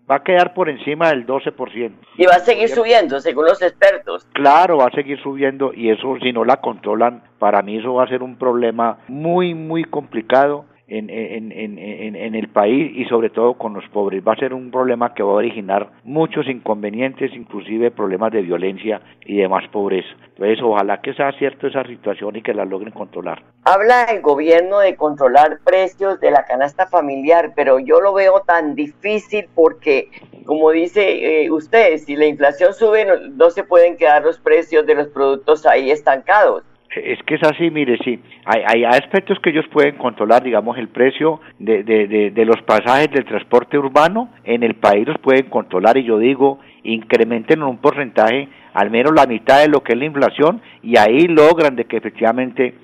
va 0.10 0.16
a 0.18 0.24
quedar 0.24 0.54
por 0.54 0.70
encima 0.70 1.10
del 1.10 1.26
12%. 1.26 1.92
Y 2.18 2.26
va 2.28 2.36
a 2.36 2.40
seguir 2.40 2.70
subiendo, 2.70 3.20
según 3.20 3.46
los 3.46 3.60
expertos. 3.64 4.28
Claro, 4.34 4.78
va 4.78 4.86
a 4.86 4.92
seguir 4.92 5.20
subiendo 5.24 5.74
y 5.74 5.90
eso 5.90 6.18
si 6.22 6.32
no 6.32 6.46
la 6.46 6.58
controlan, 6.58 7.24
para 7.40 7.64
mí 7.64 7.78
eso 7.80 7.96
va 7.96 8.04
a 8.04 8.08
ser 8.08 8.22
un 8.22 8.38
problema 8.38 9.00
muy, 9.08 9.56
muy 9.56 9.84
complicado 9.86 10.66
en, 10.88 12.36
el 12.36 12.48
país 12.50 12.92
y 12.96 13.06
sobre 13.06 13.30
todo 13.30 13.56
con 13.56 13.74
los 13.74 13.88
pobres. 13.90 14.24
Va 14.26 14.34
a 14.34 14.38
ser 14.38 14.54
un 14.54 14.72
problema 14.72 15.14
que 15.14 15.24
va 15.24 15.32
a 15.32 15.36
originar 15.36 15.90
muchos 16.04 16.48
inconvenientes, 16.48 17.32
inclusive 17.34 17.92
problemas 17.92 18.32
de 18.32 18.42
violencia 18.42 19.02
y 19.26 19.38
de 19.38 19.48
más 19.48 19.68
pobreza. 19.70 20.08
Entonces, 20.30 20.60
ojalá 20.64 21.02
que 21.02 21.14
sea 21.14 21.32
cierto 21.34 21.68
esa 21.68 21.84
situación 21.84 22.36
y 22.36 22.42
que 22.42 22.54
la 22.54 22.66
logren 22.66 22.92
controlar. 22.92 23.44
Habla 23.64 24.06
el 24.06 24.22
gobierno 24.22 24.80
de 24.80 24.96
controlar 24.96 25.60
precios 25.64 26.20
de 26.20 26.32
la 26.32 26.46
canasta 26.46 26.88
familiar, 26.88 27.54
pero 27.56 27.80
yo 27.80 28.00
lo 28.00 28.14
veo 28.14 28.42
tan 28.42 28.76
difícil 28.76 29.48
porque, 29.56 30.10
como 30.46 30.72
dice 30.72 31.44
eh, 31.44 31.52
usted, 31.52 31.98
si 31.98 32.16
la 32.16 32.28
inflación 32.28 32.74
sube, 32.74 33.04
no, 33.04 33.18
no 33.18 33.50
se 33.50 33.64
pueden 33.64 33.98
quedar 33.98 34.24
los 34.24 34.40
precios 34.40 34.86
de 34.86 34.96
los 34.96 35.08
productos 35.08 35.66
ahí 35.66 35.92
estancados. 35.92 36.64
Es 37.04 37.24
que 37.24 37.36
es 37.36 37.44
así, 37.44 37.70
mire, 37.70 37.98
sí, 38.04 38.20
hay, 38.46 38.64
hay 38.66 38.84
aspectos 38.86 39.40
que 39.40 39.50
ellos 39.50 39.66
pueden 39.72 39.96
controlar, 39.96 40.44
digamos, 40.44 40.78
el 40.78 40.88
precio 40.88 41.40
de, 41.60 41.84
de, 41.84 42.32
de, 42.32 42.46
los 42.46 42.62
pasajes 42.64 43.12
del 43.12 43.26
transporte 43.26 43.78
urbano. 43.78 44.30
En 44.44 44.64
el 44.64 44.76
país 44.76 45.08
los 45.08 45.18
pueden 45.20 45.50
controlar 45.50 45.98
y 45.98 46.04
yo 46.04 46.18
digo, 46.20 46.60
incrementen 46.84 47.60
en 47.60 47.66
un 47.66 47.78
porcentaje 47.78 48.48
al 48.74 48.92
menos 48.92 49.14
la 49.16 49.26
mitad 49.26 49.62
de 49.62 49.70
lo 49.70 49.82
que 49.82 49.94
es 49.94 50.00
la 50.00 50.06
inflación 50.06 50.62
y 50.84 50.98
ahí 50.98 51.28
logran 51.28 51.76
de 51.76 51.86
que 51.86 51.98
efectivamente 51.98 52.76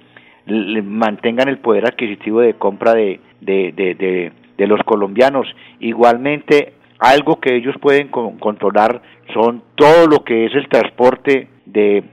mantengan 0.46 1.48
el 1.48 1.60
poder 1.60 1.86
adquisitivo 1.86 2.42
de 2.42 2.56
compra 2.56 2.94
de, 2.94 3.20
de, 3.42 3.72
de, 3.76 3.96
de, 3.96 4.32
de 4.58 4.68
los 4.68 4.82
colombianos. 4.84 5.48
Igualmente, 5.80 6.74
algo 7.00 7.40
que 7.40 7.56
ellos 7.56 7.76
pueden 7.80 8.08
con, 8.08 8.40
controlar 8.40 9.02
son 9.34 9.62
todo 9.76 10.08
lo 10.08 10.24
que 10.24 10.46
es 10.46 10.56
el 10.56 10.68
transporte 10.68 11.48
de 11.66 12.04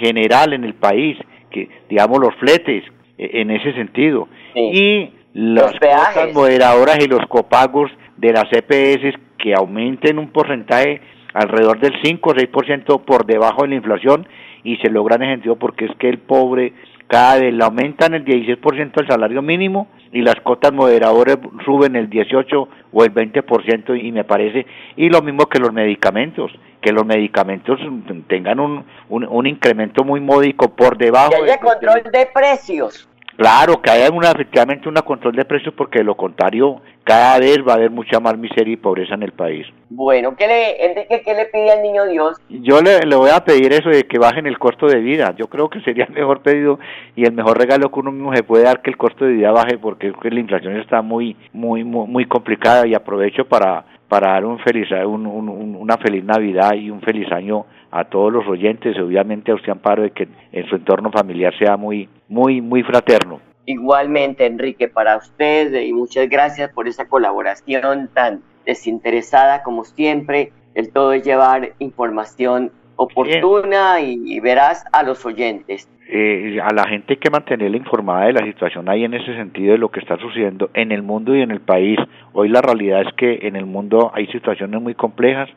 general 0.00 0.52
en 0.54 0.64
el 0.64 0.74
país, 0.74 1.18
que 1.50 1.68
digamos 1.88 2.18
los 2.20 2.34
fletes 2.36 2.84
e, 3.16 3.40
en 3.40 3.50
ese 3.50 3.72
sentido 3.72 4.28
sí. 4.54 4.60
y 4.60 5.12
las 5.34 5.72
cuotas 5.72 6.32
moderadoras 6.34 6.98
y 7.00 7.06
los 7.06 7.24
copagos 7.28 7.90
de 8.16 8.32
las 8.32 8.46
EPS 8.52 9.18
que 9.38 9.54
aumenten 9.54 10.18
un 10.18 10.30
porcentaje 10.30 11.00
alrededor 11.34 11.78
del 11.78 11.92
5 12.02 12.30
o 12.30 12.34
6% 12.34 13.04
por 13.04 13.26
debajo 13.26 13.62
de 13.62 13.68
la 13.68 13.74
inflación 13.76 14.26
y 14.64 14.76
se 14.78 14.90
logran 14.90 15.22
en 15.22 15.34
sentido 15.34 15.56
porque 15.56 15.84
es 15.84 15.94
que 15.98 16.08
el 16.08 16.18
pobre 16.18 16.72
cada 17.08 17.38
vez 17.40 17.52
le 17.52 17.64
aumentan 17.64 18.14
el 18.14 18.24
16% 18.24 19.00
el 19.00 19.08
salario 19.08 19.42
mínimo 19.42 19.88
y 20.12 20.22
las 20.22 20.36
cotas 20.36 20.72
moderadoras 20.72 21.38
suben 21.64 21.96
el 21.96 22.08
18 22.08 22.68
o 22.92 23.04
el 23.04 23.12
20% 23.12 24.02
y 24.02 24.12
me 24.12 24.24
parece 24.24 24.66
y 24.96 25.08
lo 25.08 25.22
mismo 25.22 25.46
que 25.46 25.58
los 25.58 25.72
medicamentos 25.72 26.52
que 26.80 26.92
los 26.92 27.04
medicamentos 27.04 27.80
tengan 28.28 28.60
un, 28.60 28.84
un, 29.08 29.24
un 29.24 29.46
incremento 29.46 30.04
muy 30.04 30.20
módico 30.20 30.68
por 30.68 30.96
debajo 30.96 31.30
que 31.30 31.36
haya 31.36 31.52
de, 31.54 31.58
control 31.58 32.02
de, 32.04 32.18
de 32.18 32.26
precios 32.26 33.07
claro 33.38 33.80
que 33.80 33.90
haya 33.90 34.10
una 34.10 34.32
efectivamente 34.32 34.88
un 34.88 34.96
control 34.96 35.34
de 35.34 35.44
precios 35.46 35.72
porque 35.74 36.00
de 36.00 36.04
lo 36.04 36.16
contrario 36.16 36.82
cada 37.04 37.38
vez 37.38 37.58
va 37.66 37.72
a 37.72 37.76
haber 37.76 37.90
mucha 37.90 38.20
más 38.20 38.36
miseria 38.36 38.74
y 38.74 38.76
pobreza 38.76 39.14
en 39.14 39.22
el 39.22 39.32
país. 39.32 39.66
Bueno, 39.88 40.36
¿qué 40.36 40.46
le, 40.46 40.84
Enrique, 40.84 41.22
¿qué 41.24 41.32
le 41.32 41.46
pide 41.46 41.70
al 41.70 41.82
niño 41.82 42.04
Dios? 42.04 42.38
Yo 42.50 42.82
le, 42.82 43.00
le, 43.00 43.16
voy 43.16 43.30
a 43.30 43.42
pedir 43.42 43.72
eso 43.72 43.88
de 43.88 44.04
que 44.04 44.18
bajen 44.18 44.46
el 44.46 44.58
costo 44.58 44.86
de 44.86 44.98
vida. 44.98 45.34
Yo 45.38 45.46
creo 45.46 45.70
que 45.70 45.80
sería 45.80 46.04
el 46.04 46.12
mejor 46.12 46.42
pedido 46.42 46.78
y 47.16 47.24
el 47.24 47.32
mejor 47.32 47.56
regalo 47.56 47.90
que 47.90 48.00
uno 48.00 48.12
mismo 48.12 48.34
se 48.34 48.42
puede 48.42 48.64
dar 48.64 48.82
que 48.82 48.90
el 48.90 48.98
costo 48.98 49.24
de 49.24 49.32
vida 49.32 49.50
baje 49.52 49.78
porque 49.78 50.12
la 50.22 50.40
inflación 50.40 50.76
está 50.76 51.00
muy, 51.00 51.34
muy, 51.54 51.82
muy, 51.82 52.06
muy 52.06 52.26
complicada 52.26 52.86
y 52.86 52.94
aprovecho 52.94 53.46
para 53.46 53.86
para 54.08 54.32
dar 54.32 54.44
una 54.44 55.96
feliz 55.98 56.24
Navidad 56.24 56.74
y 56.74 56.90
un 56.90 57.00
feliz 57.02 57.30
año 57.30 57.66
a 57.90 58.04
todos 58.04 58.32
los 58.32 58.46
oyentes, 58.46 58.98
obviamente 58.98 59.52
a 59.52 59.54
usted 59.54 59.70
Amparo, 59.70 60.02
de 60.02 60.10
que 60.10 60.28
en 60.52 60.66
su 60.68 60.76
entorno 60.76 61.10
familiar 61.10 61.56
sea 61.58 61.76
muy, 61.76 62.08
muy, 62.28 62.60
muy 62.60 62.82
fraterno. 62.82 63.40
Igualmente, 63.66 64.46
Enrique, 64.46 64.88
para 64.88 65.16
usted 65.16 65.74
y 65.82 65.92
muchas 65.92 66.28
gracias 66.28 66.72
por 66.72 66.88
esa 66.88 67.06
colaboración 67.06 68.08
tan 68.14 68.42
desinteresada 68.64 69.62
como 69.62 69.84
siempre. 69.84 70.52
El 70.74 70.90
todo 70.90 71.12
es 71.12 71.22
llevar 71.22 71.74
información 71.78 72.72
oportuna 72.98 74.00
y, 74.00 74.40
verás 74.40 74.84
a 74.92 75.02
los 75.02 75.24
oyentes. 75.24 75.88
Eh, 76.10 76.58
a 76.62 76.72
la 76.74 76.88
gente 76.88 77.14
hay 77.14 77.16
que 77.18 77.30
mantenerla 77.30 77.76
informada 77.76 78.26
de 78.26 78.32
la 78.32 78.44
situación 78.44 78.88
ahí 78.88 79.04
en 79.04 79.14
ese 79.14 79.34
sentido 79.36 79.72
de 79.72 79.78
lo 79.78 79.90
que 79.90 80.00
está 80.00 80.16
sucediendo 80.18 80.70
en 80.74 80.90
el 80.90 81.02
mundo 81.02 81.34
y 81.34 81.42
en 81.42 81.50
el 81.50 81.60
país. 81.60 81.98
Hoy 82.32 82.48
la 82.48 82.60
realidad 82.60 83.02
es 83.02 83.12
que 83.14 83.46
en 83.46 83.56
el 83.56 83.66
mundo 83.66 84.10
hay 84.14 84.26
situaciones 84.28 84.80
muy 84.82 84.94
complejas 84.94 85.48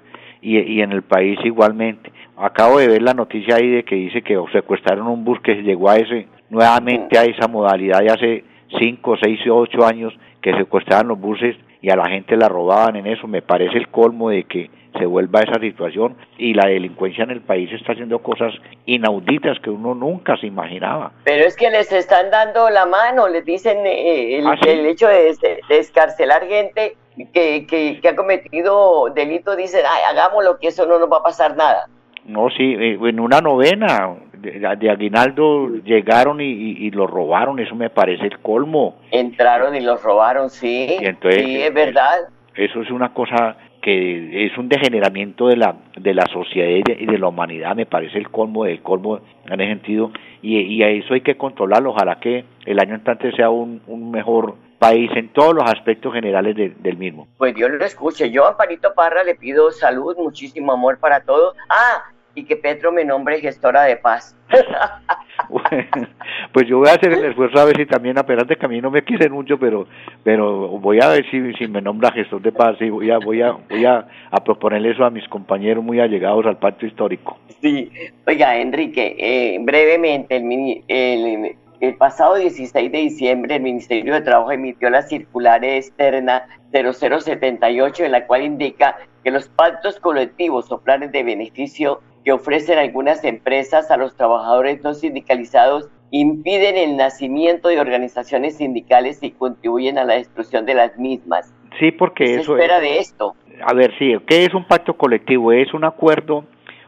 y, 0.41 0.60
y 0.60 0.82
en 0.82 0.91
el 0.91 1.01
país 1.01 1.39
igualmente. 1.43 2.12
Acabo 2.38 2.77
de 2.77 2.88
ver 2.88 3.01
la 3.01 3.13
noticia 3.13 3.56
ahí 3.56 3.69
de 3.69 3.84
que 3.84 3.95
dice 3.95 4.21
que 4.21 4.38
secuestraron 4.51 5.08
un 5.08 5.23
bus 5.23 5.39
que 5.41 5.56
llegó 5.56 5.89
a 5.89 5.97
ese 5.97 6.27
nuevamente 6.49 7.17
a 7.17 7.23
esa 7.23 7.47
modalidad 7.47 8.01
de 8.01 8.12
hace 8.12 8.43
5, 8.77 9.15
6 9.21 9.39
o 9.49 9.58
8 9.58 9.86
años 9.86 10.13
que 10.41 10.54
secuestraban 10.58 11.08
los 11.08 11.19
buses 11.19 11.56
y 11.82 11.89
a 11.89 11.96
la 11.96 12.08
gente 12.08 12.38
la 12.38 12.48
robaban 12.48 12.96
en 12.96 13.08
eso. 13.08 13.28
Me 13.28 13.41
parece 13.41 13.78
el 13.78 13.88
colmo 13.89 14.30
de 14.30 14.44
que 14.44 14.70
se 14.98 15.06
vuelva 15.06 15.41
esa 15.41 15.60
situación 15.60 16.15
y 16.38 16.54
la 16.54 16.67
delincuencia 16.67 17.24
en 17.24 17.32
el 17.32 17.41
país 17.41 17.72
está 17.72 17.94
haciendo 17.94 18.20
cosas 18.20 18.54
inauditas 18.86 19.58
que 19.60 19.70
uno 19.70 19.96
nunca 19.96 20.38
se 20.38 20.48
imaginaba. 20.48 21.12
Pero 21.24 21.46
es 21.46 21.56
que 21.56 21.70
les 21.70 21.91
están 21.91 22.30
dando 22.30 22.70
la 22.70 22.86
mano, 22.86 23.28
les 23.28 23.46
dicen 23.46 23.78
eh, 23.86 24.38
el, 24.38 24.48
¿Ah, 24.48 24.58
sí? 24.62 24.70
el, 24.70 24.86
hecho 24.86 25.08
de, 25.08 25.34
de, 25.41 25.60
descarcelar 25.70 26.46
gente 26.48 26.98
que, 27.34 27.65
que, 27.65 28.00
que, 28.02 28.08
ha 28.08 28.15
cometido 28.15 29.10
delitos, 29.13 29.58
dicen, 29.58 29.82
ay, 29.89 30.04
hagámoslo, 30.10 30.60
que 30.60 30.67
eso 30.67 30.86
no 30.86 31.00
nos 31.00 31.12
va 31.12 31.17
a 31.17 31.24
pasar 31.24 31.56
nada. 31.56 31.88
No, 32.26 32.50
sí, 32.50 32.76
en 32.78 33.20
una 33.20 33.41
novena 33.41 34.15
de, 34.41 34.75
de 34.77 34.89
Aguinaldo 34.89 35.69
llegaron 35.84 36.41
y, 36.41 36.45
y, 36.45 36.88
y, 36.88 36.91
lo 36.91 37.08
robaron, 37.08 37.60
eso 37.60 37.75
me 37.75 37.89
parece 37.89 38.25
el 38.25 38.39
colmo. 38.39 38.97
Entraron 39.12 39.75
y 39.75 39.82
los 39.82 40.01
robaron, 40.04 40.49
sí, 40.49 40.97
y 40.99 41.06
entonces, 41.06 41.43
sí, 41.43 41.62
es 41.62 41.73
verdad. 41.73 42.30
Eso 42.56 42.82
es 42.82 42.91
una 42.91 43.13
cosa 43.13 43.56
que 43.82 44.45
es 44.45 44.58
un 44.58 44.69
degeneramiento 44.69 45.47
de 45.47 45.58
la 45.58 45.75
de 45.97 46.13
la 46.13 46.25
sociedad 46.27 46.69
y 46.88 47.06
de 47.06 47.17
la 47.17 47.27
humanidad 47.27 47.75
me 47.75 47.86
parece 47.86 48.17
el 48.17 48.30
colmo 48.30 48.63
del 48.63 48.82
colmo 48.82 49.19
en 49.45 49.60
ese 49.60 49.71
sentido 49.71 50.12
y, 50.41 50.60
y 50.60 50.84
a 50.84 50.89
eso 50.89 51.13
hay 51.13 51.21
que 51.21 51.36
controlarlo 51.36 51.89
ojalá 51.89 52.19
que 52.19 52.45
el 52.65 52.80
año 52.80 52.95
entrante 52.95 53.32
sea 53.32 53.49
un, 53.49 53.82
un 53.88 54.12
mejor 54.12 54.56
país 54.77 55.10
en 55.15 55.30
todos 55.30 55.56
los 55.56 55.65
aspectos 55.65 56.13
generales 56.13 56.56
de, 56.56 56.69
del 56.69 56.97
mismo 56.97 57.27
pues 57.38 57.56
Dios 57.56 57.71
lo 57.71 57.84
escuche 57.84 58.30
yo 58.30 58.45
a 58.45 58.49
Amparito 58.49 58.93
Parra 58.93 59.23
le 59.23 59.36
pido 59.36 59.71
salud 59.71 60.15
muchísimo 60.17 60.73
amor 60.73 60.99
para 60.99 61.21
todos 61.21 61.56
ah 61.69 62.04
y 62.36 62.46
que 62.46 62.56
Petro 62.56 62.91
me 62.91 63.04
nombre 63.04 63.39
gestora 63.39 63.84
de 63.84 63.98
paz. 63.98 64.36
pues 66.54 66.67
yo 66.67 66.80
voy 66.80 66.89
a 66.89 66.94
hacer 66.94 67.13
el 67.13 67.26
esfuerzo 67.26 67.60
a 67.60 67.65
ver 67.65 67.78
si 67.78 67.86
también, 67.86 68.17
a 68.17 68.26
pesar 68.26 68.46
de 68.46 68.56
que 68.56 68.65
a 68.65 68.70
mí 68.70 68.82
no 68.82 68.91
me 68.91 69.04
quieren 69.04 69.32
mucho, 69.32 69.58
pero 69.58 69.88
pero 70.24 70.67
voy 70.80 71.00
a 71.02 71.10
ver 71.10 71.26
si, 71.30 71.54
si 71.54 71.67
me 71.67 71.82
nombra 71.82 72.12
gestor 72.12 72.41
de 72.41 72.52
paz 72.52 72.78
y 72.80 72.89
voy 72.89 73.12
a 73.12 73.17
voy 73.17 73.41
a 73.41 73.52
voy 73.52 73.86
a, 73.86 74.08
a 74.30 74.44
proponerle 74.44 74.91
eso 74.91 75.04
a 75.04 75.10
mis 75.10 75.28
compañeros 75.28 75.84
muy 75.84 76.00
allegados 76.00 76.46
al 76.46 76.58
pacto 76.58 76.86
histórico. 76.86 77.38
Sí, 77.62 77.91
oiga 78.28 78.58
Enrique, 78.58 79.15
eh, 79.17 79.58
brevemente, 79.62 80.38
el, 80.38 80.84
el, 80.88 81.56
el 81.80 81.96
pasado 81.96 82.36
16 82.36 82.91
de 82.91 82.98
diciembre 82.98 83.56
el 83.56 83.63
Ministerio 83.63 84.13
de 84.13 84.22
Trabajo 84.22 84.52
emitió 84.52 84.89
la 84.89 85.02
circular 85.02 85.63
externa 85.65 86.44
0078 86.72 88.06
en 88.06 88.12
la 88.12 88.26
cual 88.26 88.44
indica 88.44 88.98
que 89.24 89.32
los 89.32 89.50
pactos 89.50 90.00
colectivos 90.00 90.72
o 90.72 90.80
planes 90.80 91.12
de 91.12 91.24
beneficio 91.24 92.02
que 92.23 92.31
ofrecen 92.31 92.77
algunas 92.77 93.23
empresas 93.23 93.91
a 93.91 93.97
los 93.97 94.15
trabajadores 94.15 94.84
no 94.84 94.93
sindicalizados 94.93 95.89
impiden 96.12 96.77
el 96.77 96.97
nacimiento 96.97 97.69
de 97.69 97.79
organizaciones 97.79 98.57
sindicales 98.57 99.23
y 99.23 99.31
contribuyen 99.31 99.97
a 99.97 100.03
la 100.03 100.15
destrucción 100.15 100.65
de 100.65 100.73
las 100.73 100.97
mismas. 100.97 101.53
Sí, 101.79 101.91
porque 101.91 102.25
¿Qué 102.25 102.36
eso 102.36 102.55
se 102.55 102.62
espera 102.62 102.77
es, 102.77 102.81
de 102.81 102.99
esto. 102.99 103.36
A 103.65 103.73
ver, 103.73 103.93
sí, 103.97 104.13
¿qué 104.27 104.43
es 104.43 104.53
un 104.53 104.65
pacto 104.65 104.95
colectivo? 104.97 105.51
Es 105.53 105.73
un 105.73 105.86
acuerdo 105.86 106.43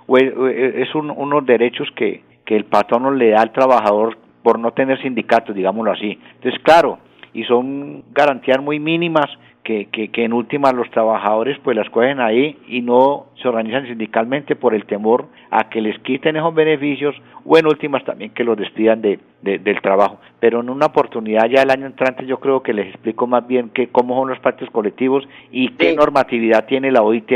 o 0.08 0.18
es, 0.18 0.34
es 0.76 0.94
un, 0.94 1.10
unos 1.10 1.46
derechos 1.46 1.88
que, 1.96 2.22
que 2.46 2.56
el 2.56 2.66
patrón 2.66 3.18
le 3.18 3.30
da 3.32 3.42
al 3.42 3.54
trabajador 3.54 4.18
por 4.44 4.60
no 4.60 4.72
tener 4.72 5.02
sindicatos, 5.02 5.56
digámoslo 5.56 5.94
así. 5.94 6.20
Entonces, 6.36 6.62
claro, 6.62 7.00
y 7.34 7.44
son 7.46 8.04
garantías 8.12 8.62
muy 8.62 8.80
mínimas 8.80 9.28
que, 9.64 9.86
que, 9.86 10.10
que, 10.10 10.26
en 10.26 10.34
últimas 10.34 10.74
los 10.74 10.90
trabajadores 10.92 11.58
pues 11.64 11.78
las 11.78 11.90
cogen 11.90 12.20
ahí 12.20 12.58
y 12.68 12.82
no 12.82 13.28
se 13.42 13.48
organizan 13.48 13.88
sindicalmente 13.88 14.56
por 14.56 14.74
el 14.74 14.86
temor 14.86 15.28
a 15.52 15.70
que 15.70 15.82
les 15.82 15.98
quiten 16.00 16.36
esos 16.36 16.54
beneficios 16.54 17.16
o 17.46 17.58
en 17.58 17.66
últimas 17.68 18.04
también 18.04 18.32
que 18.32 18.44
los 18.44 18.58
despidan 18.58 19.02
de, 19.02 19.20
de, 19.42 19.60
del 19.60 19.82
trabajo. 19.82 20.20
Pero 20.40 20.60
en 20.60 20.70
una 20.70 20.88
oportunidad 20.88 21.50
ya 21.50 21.62
el 21.62 21.72
año 21.72 21.86
entrante 21.86 22.26
yo 22.26 22.40
creo 22.40 22.62
que 22.62 22.74
les 22.74 22.88
explico 22.88 23.26
más 23.26 23.48
bien 23.48 23.70
que 23.70 23.88
cómo 23.88 24.20
son 24.20 24.30
los 24.30 24.40
pactos 24.40 24.70
colectivos 24.70 25.28
y 25.52 25.70
qué 25.70 25.92
sí. 25.92 25.96
normatividad 25.96 26.66
tiene 26.66 26.92
la 26.92 27.02
OIT 27.02 27.32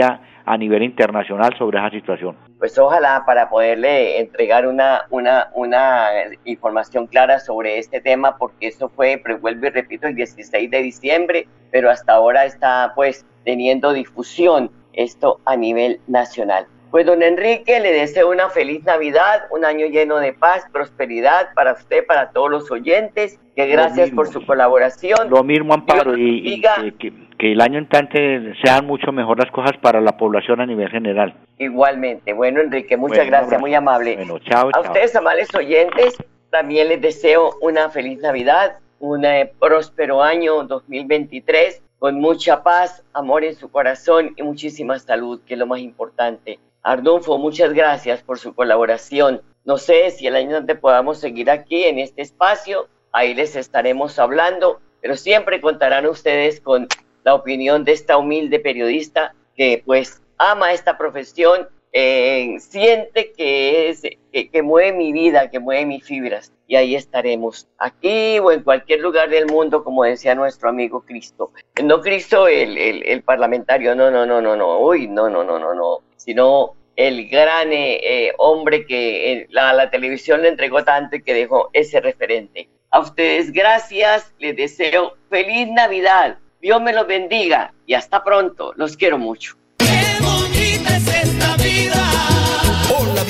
a, 0.48 0.58
nivel 0.58 0.84
internacional 0.84 1.56
sobre 1.58 1.78
esa 1.78 1.90
situación. 1.90 2.36
Pues 2.58 2.78
ojalá 2.78 3.24
para 3.26 3.50
poderle 3.50 4.20
entregar 4.20 4.68
una, 4.68 5.06
una, 5.10 5.50
una 5.54 6.08
información 6.46 7.08
clara 7.08 7.40
sobre 7.40 7.78
este 7.78 8.02
tema, 8.02 8.38
porque 8.38 8.68
eso 8.68 8.90
fue, 8.90 9.22
vuelvo 9.42 9.68
y 9.68 9.70
repito, 9.70 10.08
el 10.08 10.16
16 10.16 10.72
de 10.72 10.82
diciembre, 10.82 11.48
pero 11.72 11.90
hasta 11.90 12.14
ahora 12.14 12.46
está 12.46 12.94
pues 12.96 13.26
teniendo 13.44 13.94
difusión 13.94 14.72
esto 14.94 15.40
a 15.46 15.56
nivel 15.56 16.02
nacional. 16.08 16.68
Pues 16.92 17.06
don 17.06 17.22
Enrique, 17.22 17.80
le 17.80 17.92
deseo 17.92 18.30
una 18.30 18.50
feliz 18.50 18.84
Navidad, 18.86 19.44
un 19.52 19.66
año 19.66 19.88
lleno 19.88 20.18
de 20.18 20.34
paz, 20.34 20.66
prosperidad 20.72 21.54
para 21.54 21.74
usted, 21.74 22.06
para 22.06 22.32
todos 22.32 22.50
los 22.50 22.72
oyentes. 22.72 23.40
Que 23.56 23.68
gracias 23.68 24.12
por 24.12 24.28
su 24.28 24.46
colaboración. 24.46 25.30
Lo 25.30 25.44
mismo, 25.44 25.74
Amparo, 25.74 26.16
y, 26.16 26.62
que, 26.62 27.14
que, 27.38 27.52
el 27.52 27.60
año 27.60 27.80
entrante 27.80 28.54
sean 28.64 28.86
mucho 28.86 29.12
mejor 29.12 29.40
las 29.40 29.52
cosas 29.52 29.76
para 29.82 30.00
la 30.00 30.16
población 30.16 30.62
a 30.62 30.66
nivel 30.66 30.90
general. 30.90 31.36
Igualmente. 31.58 32.34
Bueno, 32.34 32.62
Enrique, 32.62 32.96
muchas 32.96 33.26
gracias, 33.26 33.60
muy 33.60 33.74
amable. 33.74 34.16
Bueno, 34.16 34.40
chao, 34.40 34.70
a 34.74 34.80
ustedes, 34.80 35.16
amables 35.16 35.54
oyentes, 35.56 36.18
también 36.52 36.88
les 36.88 37.02
deseo 37.02 37.56
una 37.62 37.90
feliz 37.90 38.20
Navidad, 38.22 38.78
un 39.00 39.26
eh, 39.26 39.52
próspero 39.60 40.22
año 40.22 40.64
2023 40.64 41.82
con 42.00 42.20
mucha 42.20 42.62
paz, 42.64 43.04
amor 43.14 43.44
en 43.44 43.56
su 43.56 43.72
corazón 43.72 44.34
y 44.36 44.44
muchísima 44.44 45.00
salud, 45.00 45.42
que 45.46 45.56
es 45.56 45.60
lo 45.60 45.66
más 45.66 45.80
importante. 45.80 46.60
Ardunfo, 46.88 47.38
muchas 47.38 47.74
gracias 47.74 48.24
por 48.24 48.40
su 48.40 48.56
colaboración. 48.56 49.42
No 49.66 49.78
sé 49.78 50.10
si 50.12 50.26
el 50.26 50.38
año 50.38 50.56
antes 50.56 50.80
podamos 50.80 51.20
seguir 51.20 51.52
aquí 51.52 51.84
en 51.84 52.00
este 52.00 52.22
espacio, 52.22 52.88
ahí 53.12 53.34
les 53.34 53.58
estaremos 53.58 54.18
hablando, 54.20 54.80
pero 55.02 55.18
siempre 55.18 55.60
contarán 55.60 56.06
ustedes 56.06 56.62
con 56.62 56.88
la 57.26 57.36
opinión 57.36 57.84
de 57.84 57.92
esta 57.92 58.16
humilde 58.16 58.60
periodista 58.60 59.36
que 59.58 59.84
pues 59.86 60.22
ama 60.38 60.72
esta 60.72 60.98
profesión 60.98 61.68
eh, 61.92 62.56
siente 62.60 63.34
que 63.34 63.90
es 63.90 64.04
que, 64.32 64.62
mueve 64.62 64.94
mi 64.94 65.12
vida, 65.12 65.50
que 65.50 65.60
mueve 65.60 65.86
mis 65.86 66.06
fibras. 66.06 66.54
Y 66.68 66.78
ahí 66.78 66.96
estaremos, 66.96 67.68
aquí 67.80 68.40
o 68.40 68.50
en 68.50 68.64
cualquier 68.64 69.02
lugar 69.02 69.30
del 69.30 69.48
mundo, 69.48 69.84
como 69.84 70.06
decía 70.06 70.36
nuestro 70.36 70.70
amigo 70.70 71.02
Cristo. 71.02 71.52
No 71.84 72.00
Cristo 72.00 72.48
el, 72.48 72.78
el, 72.78 73.24
parlamentario, 73.24 73.94
no, 73.94 74.10
no, 74.10 74.26
no, 74.26 74.42
no, 74.42 74.56
no, 74.56 74.80
uy, 74.80 75.08
no, 75.08 75.30
no, 75.30 75.44
no, 75.44 75.60
no, 75.60 75.74
no, 75.74 76.07
sino 76.18 76.76
el 76.96 77.30
gran 77.30 77.72
eh, 77.72 78.00
eh, 78.04 78.34
hombre 78.38 78.86
que 78.86 79.48
la, 79.50 79.72
la 79.74 79.90
televisión 79.90 80.42
le 80.42 80.50
entregó 80.50 80.84
tanto 80.84 81.16
y 81.16 81.24
que 81.24 81.34
dejó 81.34 81.70
ese 81.74 82.02
referente. 82.02 82.70
A 82.90 83.00
ustedes 83.00 83.52
gracias, 83.52 84.34
les 84.40 84.56
deseo 84.56 85.16
feliz 85.30 85.68
Navidad, 85.70 86.38
Dios 86.62 86.82
me 86.82 86.94
los 86.94 87.08
bendiga 87.08 87.74
y 87.86 87.94
hasta 87.94 88.24
pronto, 88.24 88.74
los 88.76 88.98
quiero 88.98 89.18
mucho. 89.18 89.56
Hola 89.80 91.07